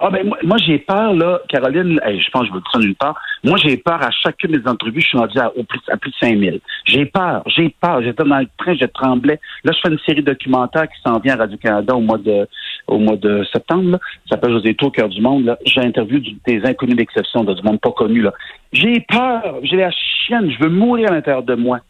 Ah 0.00 0.10
ben 0.10 0.30
moi, 0.44 0.58
j'ai 0.58 0.78
peur 0.78 1.12
là, 1.12 1.40
Caroline. 1.48 2.00
je 2.06 2.30
pense 2.30 2.42
que 2.42 2.48
je 2.48 2.52
veux 2.52 2.60
prendre 2.60 2.84
une 2.84 2.94
part. 2.94 3.20
Moi 3.42 3.56
j'ai 3.56 3.76
peur 3.76 4.00
à 4.00 4.10
chacune 4.12 4.52
des 4.52 4.68
entrevues. 4.68 5.00
Je 5.00 5.08
suis 5.08 5.18
rendu 5.18 5.38
à, 5.38 5.50
plus, 5.50 5.80
à 5.88 5.96
plus 5.96 6.10
de 6.10 6.16
5000. 6.20 6.60
J'ai 6.84 7.04
peur, 7.06 7.42
j'ai 7.46 7.74
peur. 7.80 8.00
J'étais 8.02 8.22
dans 8.22 8.38
le 8.38 8.46
train, 8.58 8.74
je 8.74 8.86
tremblais. 8.86 9.40
Là 9.64 9.72
je 9.72 9.78
fais 9.80 9.92
une 9.92 9.98
série 10.06 10.22
documentaire 10.22 10.88
qui 10.88 11.00
s'en 11.04 11.18
vient 11.18 11.34
à 11.34 11.38
Radio 11.38 11.58
Canada 11.58 11.96
au 11.96 12.00
mois 12.00 12.18
de 12.18 12.46
au 12.86 12.98
mois 12.98 13.16
de 13.16 13.44
septembre. 13.52 13.90
Là. 13.92 13.98
Ça 14.28 14.36
s'appelle 14.36 14.52
José 14.52 14.74
Tour 14.74 14.92
cœur 14.92 15.08
du 15.08 15.20
monde. 15.20 15.56
J'ai 15.66 15.80
interviewé 15.80 16.36
des 16.46 16.64
inconnus 16.64 16.96
d'exception, 16.96 17.42
de 17.42 17.54
du 17.54 17.62
monde 17.62 17.80
pas 17.80 17.90
connu 17.90 18.22
là. 18.22 18.32
J'ai 18.72 19.00
peur. 19.00 19.58
J'ai 19.64 19.76
la 19.76 19.90
chienne. 19.90 20.50
Je 20.50 20.62
veux 20.62 20.70
mourir 20.70 21.10
à 21.10 21.14
l'intérieur 21.14 21.42
de 21.42 21.54
moi. 21.56 21.80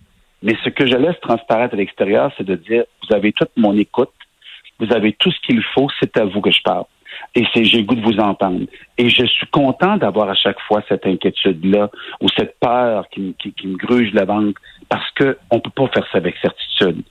Mais 0.42 0.56
ce 0.64 0.70
que 0.70 0.86
je 0.86 0.96
laisse 0.96 1.20
transparaître 1.20 1.74
à 1.74 1.76
l'extérieur, 1.76 2.32
c'est 2.38 2.44
de 2.44 2.54
dire 2.54 2.84
vous 3.02 3.14
avez 3.14 3.32
toute 3.32 3.50
mon 3.56 3.76
écoute. 3.76 4.10
Vous 4.80 4.92
avez 4.94 5.12
tout 5.12 5.30
ce 5.30 5.40
qu'il 5.46 5.62
faut. 5.74 5.88
C'est 6.00 6.16
à 6.16 6.24
vous 6.24 6.40
que 6.40 6.50
je 6.50 6.62
parle 6.62 6.84
et 7.34 7.44
c'est 7.52 7.64
j'ai 7.64 7.84
goût 7.84 7.94
de 7.94 8.02
vous 8.02 8.18
entendre. 8.18 8.66
Et 8.96 9.08
je 9.08 9.24
suis 9.26 9.46
content 9.48 9.96
d'avoir 9.96 10.28
à 10.28 10.34
chaque 10.34 10.60
fois 10.60 10.82
cette 10.88 11.06
inquiétude-là 11.06 11.90
ou 12.20 12.28
cette 12.36 12.58
peur 12.58 13.08
qui, 13.10 13.34
qui, 13.38 13.52
qui 13.52 13.66
me 13.68 13.76
gruge 13.76 14.12
la 14.12 14.24
ventre 14.24 14.60
parce 14.88 15.10
qu'on 15.12 15.56
ne 15.56 15.60
peut 15.60 15.70
pas 15.70 15.88
faire 15.88 16.06
ça 16.10 16.18
avec 16.18 16.36
certitude. 16.38 17.02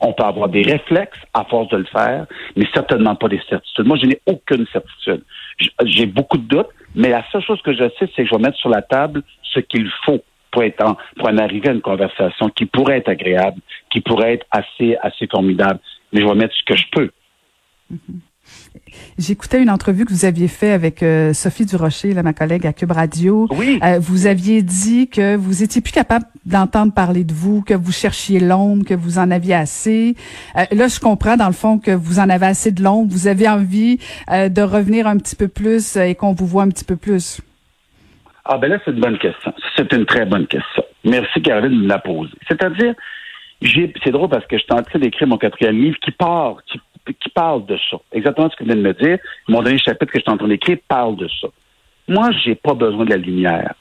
On 0.00 0.12
peut 0.12 0.24
avoir 0.24 0.48
des 0.48 0.62
réflexes 0.62 1.18
à 1.32 1.44
force 1.44 1.68
de 1.68 1.78
le 1.78 1.84
faire, 1.84 2.26
mais 2.56 2.66
certainement 2.74 3.14
pas 3.14 3.28
des 3.28 3.40
certitudes. 3.48 3.86
Moi, 3.86 3.96
je 3.96 4.06
n'ai 4.06 4.20
aucune 4.26 4.66
certitude. 4.66 5.22
J'ai 5.84 6.06
beaucoup 6.06 6.36
de 6.36 6.46
doutes, 6.46 6.68
mais 6.94 7.08
la 7.08 7.24
seule 7.30 7.42
chose 7.42 7.62
que 7.62 7.72
je 7.72 7.88
sais, 7.98 8.10
c'est 8.14 8.24
que 8.24 8.28
je 8.28 8.34
vais 8.34 8.42
mettre 8.42 8.58
sur 8.58 8.68
la 8.68 8.82
table 8.82 9.22
ce 9.42 9.60
qu'il 9.60 9.88
faut 10.04 10.22
pour, 10.50 10.62
être 10.62 10.84
en, 10.84 10.96
pour 11.16 11.28
en 11.28 11.38
arriver 11.38 11.70
à 11.70 11.72
une 11.72 11.80
conversation 11.80 12.48
qui 12.50 12.66
pourrait 12.66 12.98
être 12.98 13.08
agréable, 13.08 13.60
qui 13.90 14.00
pourrait 14.00 14.34
être 14.34 14.46
assez, 14.50 14.96
assez 15.00 15.26
formidable. 15.26 15.80
Mais 16.12 16.20
je 16.20 16.26
vais 16.26 16.34
mettre 16.34 16.54
ce 16.54 16.64
que 16.64 16.76
je 16.76 16.86
peux. 16.92 17.10
Mm-hmm. 17.92 18.18
J'écoutais 19.18 19.62
une 19.62 19.70
entrevue 19.70 20.04
que 20.04 20.12
vous 20.12 20.24
aviez 20.24 20.48
fait 20.48 20.72
avec 20.72 21.02
euh, 21.02 21.32
Sophie 21.32 21.66
Durocher, 21.66 22.14
là, 22.14 22.22
ma 22.22 22.32
collègue 22.32 22.66
à 22.66 22.72
Cube 22.72 22.90
Radio. 22.90 23.48
Oui. 23.50 23.78
Euh, 23.82 23.98
vous 24.00 24.26
aviez 24.26 24.62
dit 24.62 25.08
que 25.08 25.36
vous 25.36 25.62
étiez 25.62 25.80
plus 25.80 25.92
capable 25.92 26.26
d'entendre 26.46 26.92
parler 26.92 27.24
de 27.24 27.32
vous, 27.32 27.62
que 27.62 27.74
vous 27.74 27.92
cherchiez 27.92 28.40
l'ombre, 28.40 28.84
que 28.84 28.94
vous 28.94 29.18
en 29.18 29.30
aviez 29.30 29.54
assez. 29.54 30.14
Euh, 30.56 30.64
là, 30.72 30.88
je 30.88 30.98
comprends 31.00 31.36
dans 31.36 31.46
le 31.46 31.52
fond 31.52 31.78
que 31.78 31.92
vous 31.92 32.18
en 32.18 32.28
avez 32.28 32.46
assez 32.46 32.72
de 32.72 32.82
l'ombre. 32.82 33.12
Vous 33.12 33.26
avez 33.26 33.48
envie 33.48 33.98
de 34.28 34.62
revenir 34.62 35.06
un 35.06 35.16
petit 35.18 35.36
peu 35.36 35.48
plus 35.48 35.96
et 35.96 36.14
qu'on 36.14 36.32
vous 36.32 36.46
voit 36.46 36.62
un 36.62 36.68
petit 36.68 36.84
peu 36.84 36.96
plus. 36.96 37.40
Ah 38.44 38.58
ben 38.58 38.68
là, 38.68 38.78
c'est 38.84 38.90
une 38.90 39.00
bonne 39.00 39.18
question. 39.18 39.54
C'est 39.76 39.92
une 39.92 40.04
très 40.04 40.26
bonne 40.26 40.46
question. 40.46 40.84
Merci 41.04 41.40
Caroline 41.40 41.78
de 41.78 41.82
me 41.84 41.88
la 41.88 41.98
poser. 41.98 42.32
C'est-à-dire, 42.48 42.94
c'est 43.62 44.10
drôle 44.10 44.28
parce 44.28 44.46
que 44.46 44.58
je 44.58 44.62
suis 44.62 44.72
en 44.72 44.82
train 44.82 44.98
d'écrire 44.98 45.28
mon 45.28 45.38
quatrième 45.38 45.76
livre 45.76 45.96
qui 46.02 46.10
part, 46.10 46.56
qui 46.66 46.78
qui 47.12 47.28
parle 47.30 47.66
de 47.66 47.76
ça. 47.90 47.98
Exactement 48.12 48.48
ce 48.50 48.56
que 48.56 48.64
vous 48.64 48.70
venez 48.70 48.82
de 48.82 48.88
me 48.88 48.94
dire. 48.94 49.18
Mon 49.48 49.62
dernier 49.62 49.78
chapitre 49.78 50.12
que 50.12 50.18
je 50.18 50.22
suis 50.22 50.30
en 50.30 50.36
train 50.36 50.48
d'écrire 50.48 50.78
parle 50.88 51.16
de 51.16 51.28
ça. 51.40 51.48
Moi, 52.08 52.30
j'ai 52.44 52.54
pas 52.54 52.74
besoin 52.74 53.04
de 53.04 53.10
la 53.10 53.16
lumière. 53.16 53.74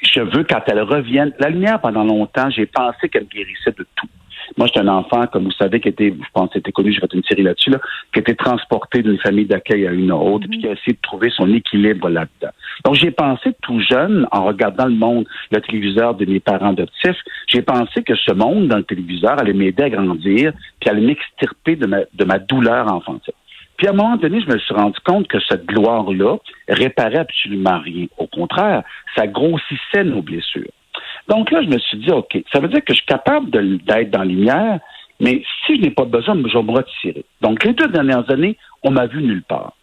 Je 0.00 0.20
veux 0.20 0.44
quand 0.44 0.62
elle 0.66 0.82
revienne. 0.82 1.32
La 1.38 1.50
lumière, 1.50 1.80
pendant 1.80 2.04
longtemps, 2.04 2.50
j'ai 2.50 2.66
pensé 2.66 3.08
qu'elle 3.08 3.26
guérissait 3.26 3.72
de 3.72 3.86
tout. 3.94 4.08
Moi, 4.56 4.66
j'étais 4.66 4.80
un 4.80 4.88
enfant, 4.88 5.26
comme 5.26 5.44
vous 5.44 5.52
savez, 5.52 5.80
qui 5.80 5.88
était, 5.88 6.10
je 6.10 6.30
pense, 6.32 6.50
c'était 6.52 6.72
connu, 6.72 6.92
j'ai 6.92 7.00
fait 7.00 7.12
une 7.14 7.22
série 7.24 7.42
là-dessus, 7.42 7.70
là, 7.70 7.78
qui 8.12 8.20
était 8.20 8.34
transporté 8.34 9.02
d'une 9.02 9.18
famille 9.18 9.46
d'accueil 9.46 9.86
à 9.86 9.92
une 9.92 10.12
autre, 10.12 10.46
puis 10.48 10.58
qui 10.58 10.66
a 10.66 10.72
essayé 10.72 10.92
de 10.92 11.00
trouver 11.02 11.30
son 11.30 11.52
équilibre 11.52 12.08
là-dedans. 12.08 12.52
Donc, 12.84 12.94
j'ai 12.94 13.10
pensé 13.10 13.52
tout 13.62 13.80
jeune, 13.80 14.26
en 14.32 14.44
regardant 14.44 14.86
le 14.86 14.94
monde, 14.94 15.26
le 15.50 15.60
téléviseur 15.60 16.14
de 16.14 16.24
mes 16.24 16.40
parents 16.40 16.70
adoptifs, 16.70 17.18
j'ai 17.46 17.62
pensé 17.62 18.02
que 18.02 18.14
ce 18.14 18.32
monde 18.32 18.68
dans 18.68 18.78
le 18.78 18.84
téléviseur 18.84 19.38
allait 19.38 19.52
m'aider 19.52 19.84
à 19.84 19.90
grandir, 19.90 20.52
puis 20.80 20.90
allait 20.90 21.06
m'extirper 21.06 21.76
de 21.76 21.86
ma, 21.86 21.98
de 22.12 22.24
ma 22.24 22.38
douleur 22.38 22.92
enfantine. 22.92 23.34
Puis 23.80 23.86
à 23.86 23.92
un 23.92 23.94
moment 23.94 24.16
donné, 24.16 24.42
je 24.42 24.46
me 24.46 24.58
suis 24.58 24.74
rendu 24.74 24.98
compte 25.06 25.26
que 25.26 25.38
cette 25.48 25.64
gloire-là 25.64 26.36
réparait 26.68 27.20
absolument 27.20 27.78
rien. 27.78 28.06
Au 28.18 28.26
contraire, 28.26 28.82
ça 29.16 29.26
grossissait 29.26 30.04
nos 30.04 30.20
blessures. 30.20 30.70
Donc 31.28 31.50
là, 31.50 31.62
je 31.62 31.68
me 31.68 31.78
suis 31.78 31.98
dit, 31.98 32.10
OK, 32.10 32.42
ça 32.52 32.60
veut 32.60 32.68
dire 32.68 32.84
que 32.84 32.92
je 32.92 32.98
suis 32.98 33.06
capable 33.06 33.50
d'être 33.50 34.10
dans 34.10 34.20
la 34.20 34.24
lumière, 34.24 34.80
mais 35.20 35.42
si 35.66 35.76
je 35.76 35.82
n'ai 35.82 35.90
pas 35.90 36.04
besoin, 36.04 36.34
je 36.36 36.56
vais 36.56 36.64
me 36.64 36.72
retirer. 36.72 37.24
Donc 37.40 37.64
les 37.64 37.72
deux 37.72 37.88
dernières 37.88 38.28
années, 38.30 38.56
on 38.82 38.90
m'a 38.90 39.06
vu 39.06 39.22
nulle 39.22 39.42
part. 39.42 39.74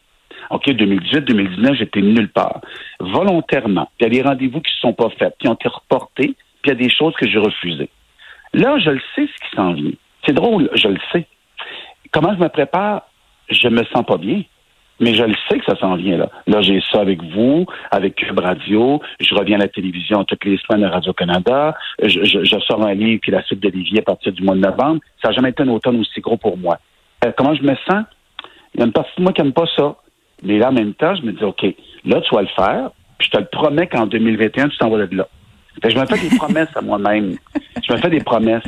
OK, 0.49 0.69
2018, 0.69 1.21
2019, 1.21 1.75
j'étais 1.77 2.01
nulle 2.01 2.29
part. 2.29 2.61
Volontairement. 2.99 3.89
Il 3.99 4.03
y 4.03 4.05
a 4.07 4.09
des 4.09 4.21
rendez-vous 4.21 4.61
qui 4.61 4.73
ne 4.73 4.89
sont 4.89 4.93
pas 4.93 5.09
faits, 5.17 5.35
qui 5.39 5.47
ont 5.47 5.53
été 5.53 5.67
reportés, 5.67 6.35
puis 6.61 6.65
il 6.65 6.69
y 6.69 6.71
a 6.71 6.75
des 6.75 6.89
choses 6.89 7.13
que 7.15 7.27
j'ai 7.27 7.39
refusées. 7.39 7.89
Là, 8.53 8.79
je 8.79 8.91
le 8.91 9.01
sais 9.15 9.27
ce 9.27 9.49
qui 9.49 9.55
s'en 9.55 9.73
vient. 9.73 9.91
C'est 10.25 10.33
drôle, 10.33 10.69
je 10.73 10.87
le 10.87 10.99
sais. 11.11 11.27
Comment 12.11 12.33
je 12.33 12.39
me 12.39 12.49
prépare? 12.49 13.03
Je 13.49 13.67
me 13.67 13.83
sens 13.85 14.05
pas 14.05 14.17
bien. 14.17 14.43
Mais 14.99 15.13
je 15.13 15.23
le 15.23 15.35
sais 15.47 15.59
que 15.59 15.65
ça 15.65 15.77
s'en 15.79 15.95
vient 15.95 16.17
là. 16.17 16.29
Là, 16.47 16.61
j'ai 16.61 16.81
ça 16.91 17.01
avec 17.01 17.21
vous, 17.23 17.65
avec 17.91 18.15
Cube 18.15 18.39
Radio. 18.39 18.99
Je 19.19 19.35
reviens 19.35 19.57
à 19.57 19.63
la 19.63 19.67
télévision 19.67 20.23
toutes 20.23 20.43
les 20.45 20.57
semaines 20.57 20.83
à 20.85 20.89
Radio-Canada. 20.89 21.75
Je, 22.01 22.23
je, 22.23 22.59
sors 22.59 22.85
un 22.85 22.93
livre 22.93 23.19
puis 23.21 23.31
la 23.31 23.43
suite 23.43 23.59
d'Olivier 23.59 23.99
à 23.99 24.03
partir 24.03 24.31
du 24.31 24.43
mois 24.43 24.55
de 24.55 24.61
novembre. 24.61 25.01
Ça 25.21 25.29
n'a 25.29 25.35
jamais 25.35 25.49
été 25.49 25.63
un 25.63 25.67
automne 25.67 25.99
aussi 25.99 26.19
gros 26.19 26.37
pour 26.37 26.57
moi. 26.57 26.79
comment 27.37 27.53
je 27.53 27.61
me 27.61 27.75
sens? 27.89 28.05
Il 28.73 28.79
y 28.79 28.83
a 28.83 28.85
une 28.85 28.91
partie 28.91 29.11
de 29.17 29.23
moi 29.23 29.33
qui 29.33 29.41
n'aime 29.41 29.53
pas 29.53 29.67
ça. 29.75 29.95
Mais 30.43 30.57
là, 30.57 30.69
en 30.69 30.73
même 30.73 30.93
temps, 30.93 31.15
je 31.15 31.23
me 31.23 31.31
dis, 31.31 31.43
OK, 31.43 31.63
là, 32.05 32.21
tu 32.21 32.35
vas 32.35 32.41
le 32.41 32.47
faire, 32.55 32.91
puis 33.17 33.27
je 33.31 33.37
te 33.37 33.41
le 33.41 33.47
promets 33.51 33.87
qu'en 33.87 34.05
2021, 34.05 34.69
tu 34.69 34.77
t'en 34.77 34.89
vas 34.89 35.05
de 35.05 35.15
là. 35.15 35.27
Fait 35.81 35.89
je 35.91 35.99
me 35.99 36.05
fais 36.05 36.29
des 36.29 36.35
promesses 36.37 36.75
à 36.75 36.81
moi-même. 36.81 37.35
Je 37.87 37.93
me 37.93 37.97
fais 37.97 38.09
des 38.09 38.21
promesses. 38.21 38.63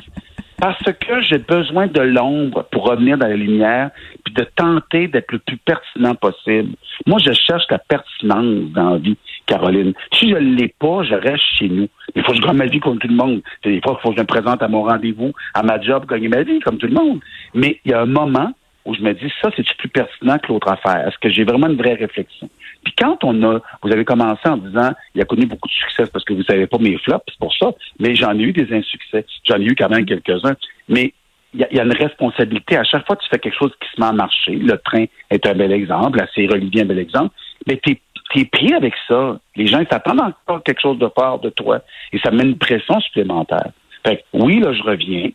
Parce 0.59 0.83
que 0.83 1.21
j'ai 1.21 1.37
besoin 1.37 1.87
de 1.87 2.01
l'ombre 2.01 2.65
pour 2.71 2.89
revenir 2.89 3.17
dans 3.17 3.27
la 3.27 3.35
lumière, 3.35 3.91
de 4.33 4.43
tenter 4.55 5.07
d'être 5.07 5.31
le 5.31 5.39
plus 5.39 5.57
pertinent 5.57 6.15
possible. 6.15 6.75
Moi, 7.05 7.19
je 7.19 7.31
cherche 7.33 7.63
la 7.69 7.79
pertinence 7.79 8.71
dans 8.71 8.91
la 8.91 8.97
vie, 8.97 9.17
Caroline. 9.45 9.93
Si 10.13 10.29
je 10.29 10.35
ne 10.35 10.55
l'ai 10.55 10.73
pas, 10.79 11.03
je 11.03 11.15
reste 11.15 11.43
chez 11.57 11.69
nous. 11.69 11.87
Il 12.15 12.23
faut 12.23 12.31
que 12.31 12.37
je 12.37 12.41
gagne 12.41 12.57
ma 12.57 12.65
vie 12.65 12.79
comme 12.79 12.99
tout 12.99 13.07
le 13.07 13.15
monde. 13.15 13.41
Des 13.63 13.81
fois, 13.81 13.97
il 13.97 14.01
faut 14.01 14.09
que 14.09 14.17
je 14.17 14.21
me 14.21 14.27
présente 14.27 14.61
à 14.61 14.67
mon 14.67 14.83
rendez-vous, 14.83 15.31
à 15.53 15.63
ma 15.63 15.79
job, 15.81 16.05
gagner 16.07 16.27
ma 16.27 16.43
vie 16.43 16.59
comme 16.59 16.77
tout 16.77 16.87
le 16.87 16.93
monde. 16.93 17.19
Mais 17.53 17.79
il 17.85 17.91
y 17.91 17.93
a 17.93 18.01
un 18.01 18.05
moment 18.05 18.53
où 18.85 18.95
je 18.95 19.01
me 19.01 19.13
dis, 19.13 19.31
ça, 19.41 19.49
c'est 19.55 19.65
plus 19.77 19.89
pertinent 19.89 20.37
que 20.39 20.47
l'autre 20.47 20.69
affaire? 20.69 21.07
Est-ce 21.07 21.17
que 21.19 21.29
j'ai 21.29 21.43
vraiment 21.43 21.67
une 21.67 21.77
vraie 21.77 21.93
réflexion? 21.93 22.49
Puis 22.83 22.93
quand 22.97 23.23
on 23.23 23.43
a, 23.43 23.59
vous 23.83 23.91
avez 23.91 24.05
commencé 24.05 24.47
en 24.47 24.57
disant, 24.57 24.91
il 25.13 25.21
a 25.21 25.25
connu 25.25 25.45
beaucoup 25.45 25.67
de 25.67 25.73
succès 25.73 26.09
parce 26.11 26.23
que 26.25 26.33
vous 26.33 26.43
savez 26.43 26.65
pas 26.65 26.77
mes 26.79 26.97
flops, 26.97 27.25
c'est 27.27 27.39
pour 27.39 27.53
ça, 27.55 27.71
mais 27.99 28.15
j'en 28.15 28.37
ai 28.37 28.43
eu 28.43 28.53
des 28.53 28.73
insuccès. 28.73 29.25
J'en 29.45 29.57
ai 29.57 29.65
eu 29.65 29.75
quand 29.75 29.89
même 29.89 30.05
quelques-uns. 30.05 30.55
Mais 30.87 31.13
il 31.53 31.67
y, 31.71 31.79
a 31.79 31.83
une 31.83 31.93
responsabilité. 31.93 32.77
À 32.77 32.83
chaque 32.83 33.05
fois 33.07 33.15
que 33.15 33.23
tu 33.23 33.29
fais 33.29 33.39
quelque 33.39 33.57
chose 33.57 33.71
qui 33.81 33.89
se 33.95 33.99
met 33.99 34.07
à 34.07 34.11
marcher, 34.11 34.55
le 34.55 34.77
train 34.77 35.05
est 35.29 35.45
un 35.45 35.53
bel 35.53 35.71
exemple, 35.71 36.19
la 36.19 36.27
série 36.27 36.49
Olivier 36.49 36.83
un 36.83 36.85
bel 36.85 36.99
exemple, 36.99 37.33
mais 37.67 37.79
tu 37.83 37.99
es 38.35 38.45
pris 38.45 38.73
avec 38.73 38.93
ça. 39.07 39.39
Les 39.55 39.67
gens 39.67 39.83
s'attendent 39.89 40.21
encore 40.21 40.63
quelque 40.63 40.81
chose 40.81 40.99
de 40.99 41.07
part 41.07 41.39
de 41.39 41.49
toi 41.49 41.81
et 42.13 42.19
ça 42.19 42.31
met 42.31 42.43
une 42.43 42.57
pression 42.57 42.99
supplémentaire. 42.99 43.71
Fait 44.05 44.23
oui, 44.33 44.59
là, 44.59 44.73
je 44.73 44.83
reviens 44.83 45.29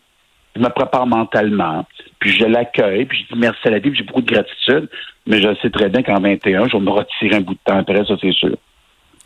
je 0.55 0.61
me 0.61 0.69
prépare 0.69 1.05
mentalement, 1.05 1.85
puis 2.19 2.31
je 2.31 2.45
l'accueille, 2.45 3.05
puis 3.05 3.19
je 3.19 3.33
dis 3.33 3.39
merci 3.39 3.67
à 3.67 3.71
la 3.71 3.79
vie, 3.79 3.89
puis 3.89 3.99
j'ai 3.99 4.05
beaucoup 4.05 4.21
de 4.21 4.31
gratitude, 4.31 4.89
mais 5.27 5.41
je 5.41 5.53
sais 5.61 5.69
très 5.69 5.89
bien 5.89 6.01
qu'en 6.01 6.19
21, 6.21 6.67
je 6.69 6.77
vais 6.77 6.83
me 6.83 6.91
retirer 6.91 7.35
un 7.35 7.41
bout 7.41 7.53
de 7.53 7.59
temps 7.65 7.77
après, 7.77 8.05
ça 8.05 8.15
c'est 8.21 8.31
sûr. 8.31 8.55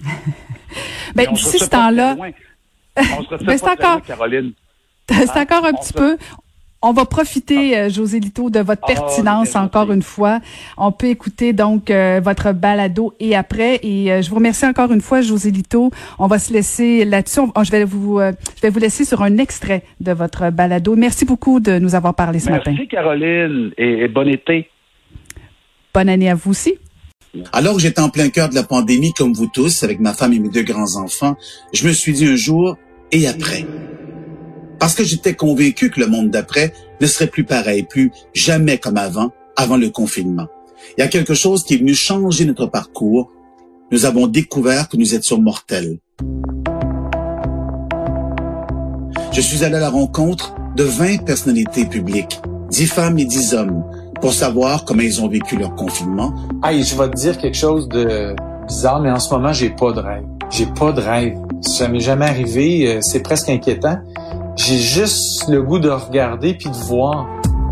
ben, 1.15 1.27
d'ici 1.31 1.59
ce 1.59 1.69
temps-là, 1.69 2.15
ben, 2.15 2.33
c'est 3.57 3.67
encore, 3.67 4.01
Caroline. 4.01 4.53
C'est 5.09 5.39
encore 5.39 5.65
un 5.65 5.73
petit 5.73 5.91
peu. 5.91 6.17
On 6.81 6.93
va 6.93 7.03
profiter, 7.03 7.77
euh, 7.77 7.89
José 7.89 8.21
Lito, 8.21 8.49
de 8.49 8.59
votre 8.59 8.83
ah, 8.83 8.87
pertinence 8.87 9.55
encore 9.57 9.91
une 9.91 10.01
fois. 10.01 10.39
On 10.77 10.93
peut 10.93 11.07
écouter 11.07 11.51
donc 11.51 11.91
euh, 11.91 12.21
votre 12.23 12.53
balado 12.53 13.13
et 13.19 13.35
après. 13.35 13.81
Et 13.83 14.11
euh, 14.11 14.21
je 14.21 14.29
vous 14.29 14.35
remercie 14.35 14.65
encore 14.65 14.91
une 14.93 15.01
fois, 15.01 15.21
José 15.21 15.51
Lito. 15.51 15.91
On 16.19 16.27
va 16.27 16.39
se 16.39 16.53
laisser 16.53 17.03
là-dessus. 17.03 17.41
Je 17.61 17.71
vais 17.71 17.83
vous, 17.83 18.19
je 18.19 18.61
vais 18.61 18.69
vous 18.69 18.79
laisser 18.79 19.03
sur 19.03 19.21
un 19.23 19.37
extrait 19.37 19.83
de 19.99 20.13
votre 20.13 20.51
balado. 20.51 20.95
Merci 20.95 21.25
beaucoup 21.25 21.59
de 21.59 21.79
nous 21.79 21.95
avoir 21.95 22.15
parlé 22.15 22.39
ce 22.39 22.49
matin. 22.49 22.71
Merci, 22.71 22.87
Caroline, 22.87 23.71
et, 23.77 24.03
et 24.03 24.07
bon 24.07 24.27
été. 24.29 24.69
Bonne 25.93 26.07
année 26.07 26.29
à 26.29 26.35
vous 26.35 26.51
aussi. 26.51 26.75
Alors 27.51 27.75
que 27.75 27.81
j'étais 27.81 28.01
en 28.01 28.09
plein 28.09 28.29
cœur 28.29 28.49
de 28.49 28.55
la 28.55 28.63
pandémie, 28.63 29.11
comme 29.13 29.33
vous 29.33 29.47
tous, 29.47 29.83
avec 29.83 29.99
ma 29.99 30.13
femme 30.13 30.33
et 30.33 30.39
mes 30.39 30.49
deux 30.49 30.63
grands-enfants, 30.63 31.35
je 31.73 31.85
me 31.87 31.91
suis 31.91 32.13
dit 32.13 32.25
un 32.25 32.35
jour, 32.35 32.77
et 33.11 33.27
après? 33.27 33.65
Parce 34.79 34.95
que 34.95 35.03
j'étais 35.03 35.35
convaincu 35.35 35.89
que 35.91 35.99
le 35.99 36.07
monde 36.07 36.29
d'après 36.29 36.73
ne 37.01 37.07
serait 37.07 37.27
plus 37.27 37.43
pareil, 37.43 37.83
plus 37.83 38.11
jamais 38.33 38.77
comme 38.77 38.97
avant, 38.97 39.31
avant 39.55 39.77
le 39.77 39.89
confinement. 39.89 40.47
Il 40.97 41.01
y 41.01 41.03
a 41.03 41.07
quelque 41.07 41.33
chose 41.33 41.63
qui 41.63 41.75
est 41.75 41.77
venu 41.77 41.93
changer 41.93 42.45
notre 42.45 42.65
parcours. 42.65 43.31
Nous 43.91 44.05
avons 44.05 44.27
découvert 44.27 44.87
que 44.87 44.97
nous 44.97 45.13
étions 45.13 45.39
mortels. 45.41 45.99
Je 49.31 49.41
suis 49.41 49.63
allé 49.63 49.75
à 49.75 49.79
la 49.79 49.89
rencontre 49.89 50.55
de 50.75 50.83
20 50.83 51.25
personnalités 51.25 51.85
publiques, 51.85 52.39
10 52.71 52.87
femmes 52.87 53.19
et 53.19 53.25
10 53.25 53.53
hommes, 53.53 53.83
pour 54.21 54.33
savoir 54.33 54.85
comment 54.85 55.01
ils 55.01 55.21
ont 55.21 55.27
vécu 55.27 55.57
leur 55.57 55.75
confinement. 55.75 56.33
Hey, 56.63 56.83
je 56.83 56.95
vais 56.95 57.09
te 57.09 57.15
dire 57.15 57.37
quelque 57.37 57.57
chose 57.57 57.87
de 57.89 58.35
bizarre, 58.67 59.01
mais 59.01 59.11
en 59.11 59.19
ce 59.19 59.33
moment, 59.33 59.53
j'ai 59.53 59.69
pas 59.69 59.91
de 59.91 59.99
rêve. 59.99 60.23
J'ai 60.49 60.65
pas 60.65 60.91
de 60.91 61.01
rêve. 61.01 61.37
Ça 61.61 61.87
m'est 61.87 61.99
jamais 61.99 62.25
arrivé. 62.25 62.87
Euh, 62.87 62.99
c'est 63.01 63.21
presque 63.21 63.49
inquiétant. 63.49 63.97
J'ai 64.61 64.77
juste 64.77 65.47
le 65.47 65.63
goût 65.63 65.79
de 65.79 65.89
regarder 65.89 66.53
puis 66.53 66.69
de 66.69 66.75
voir 66.75 67.25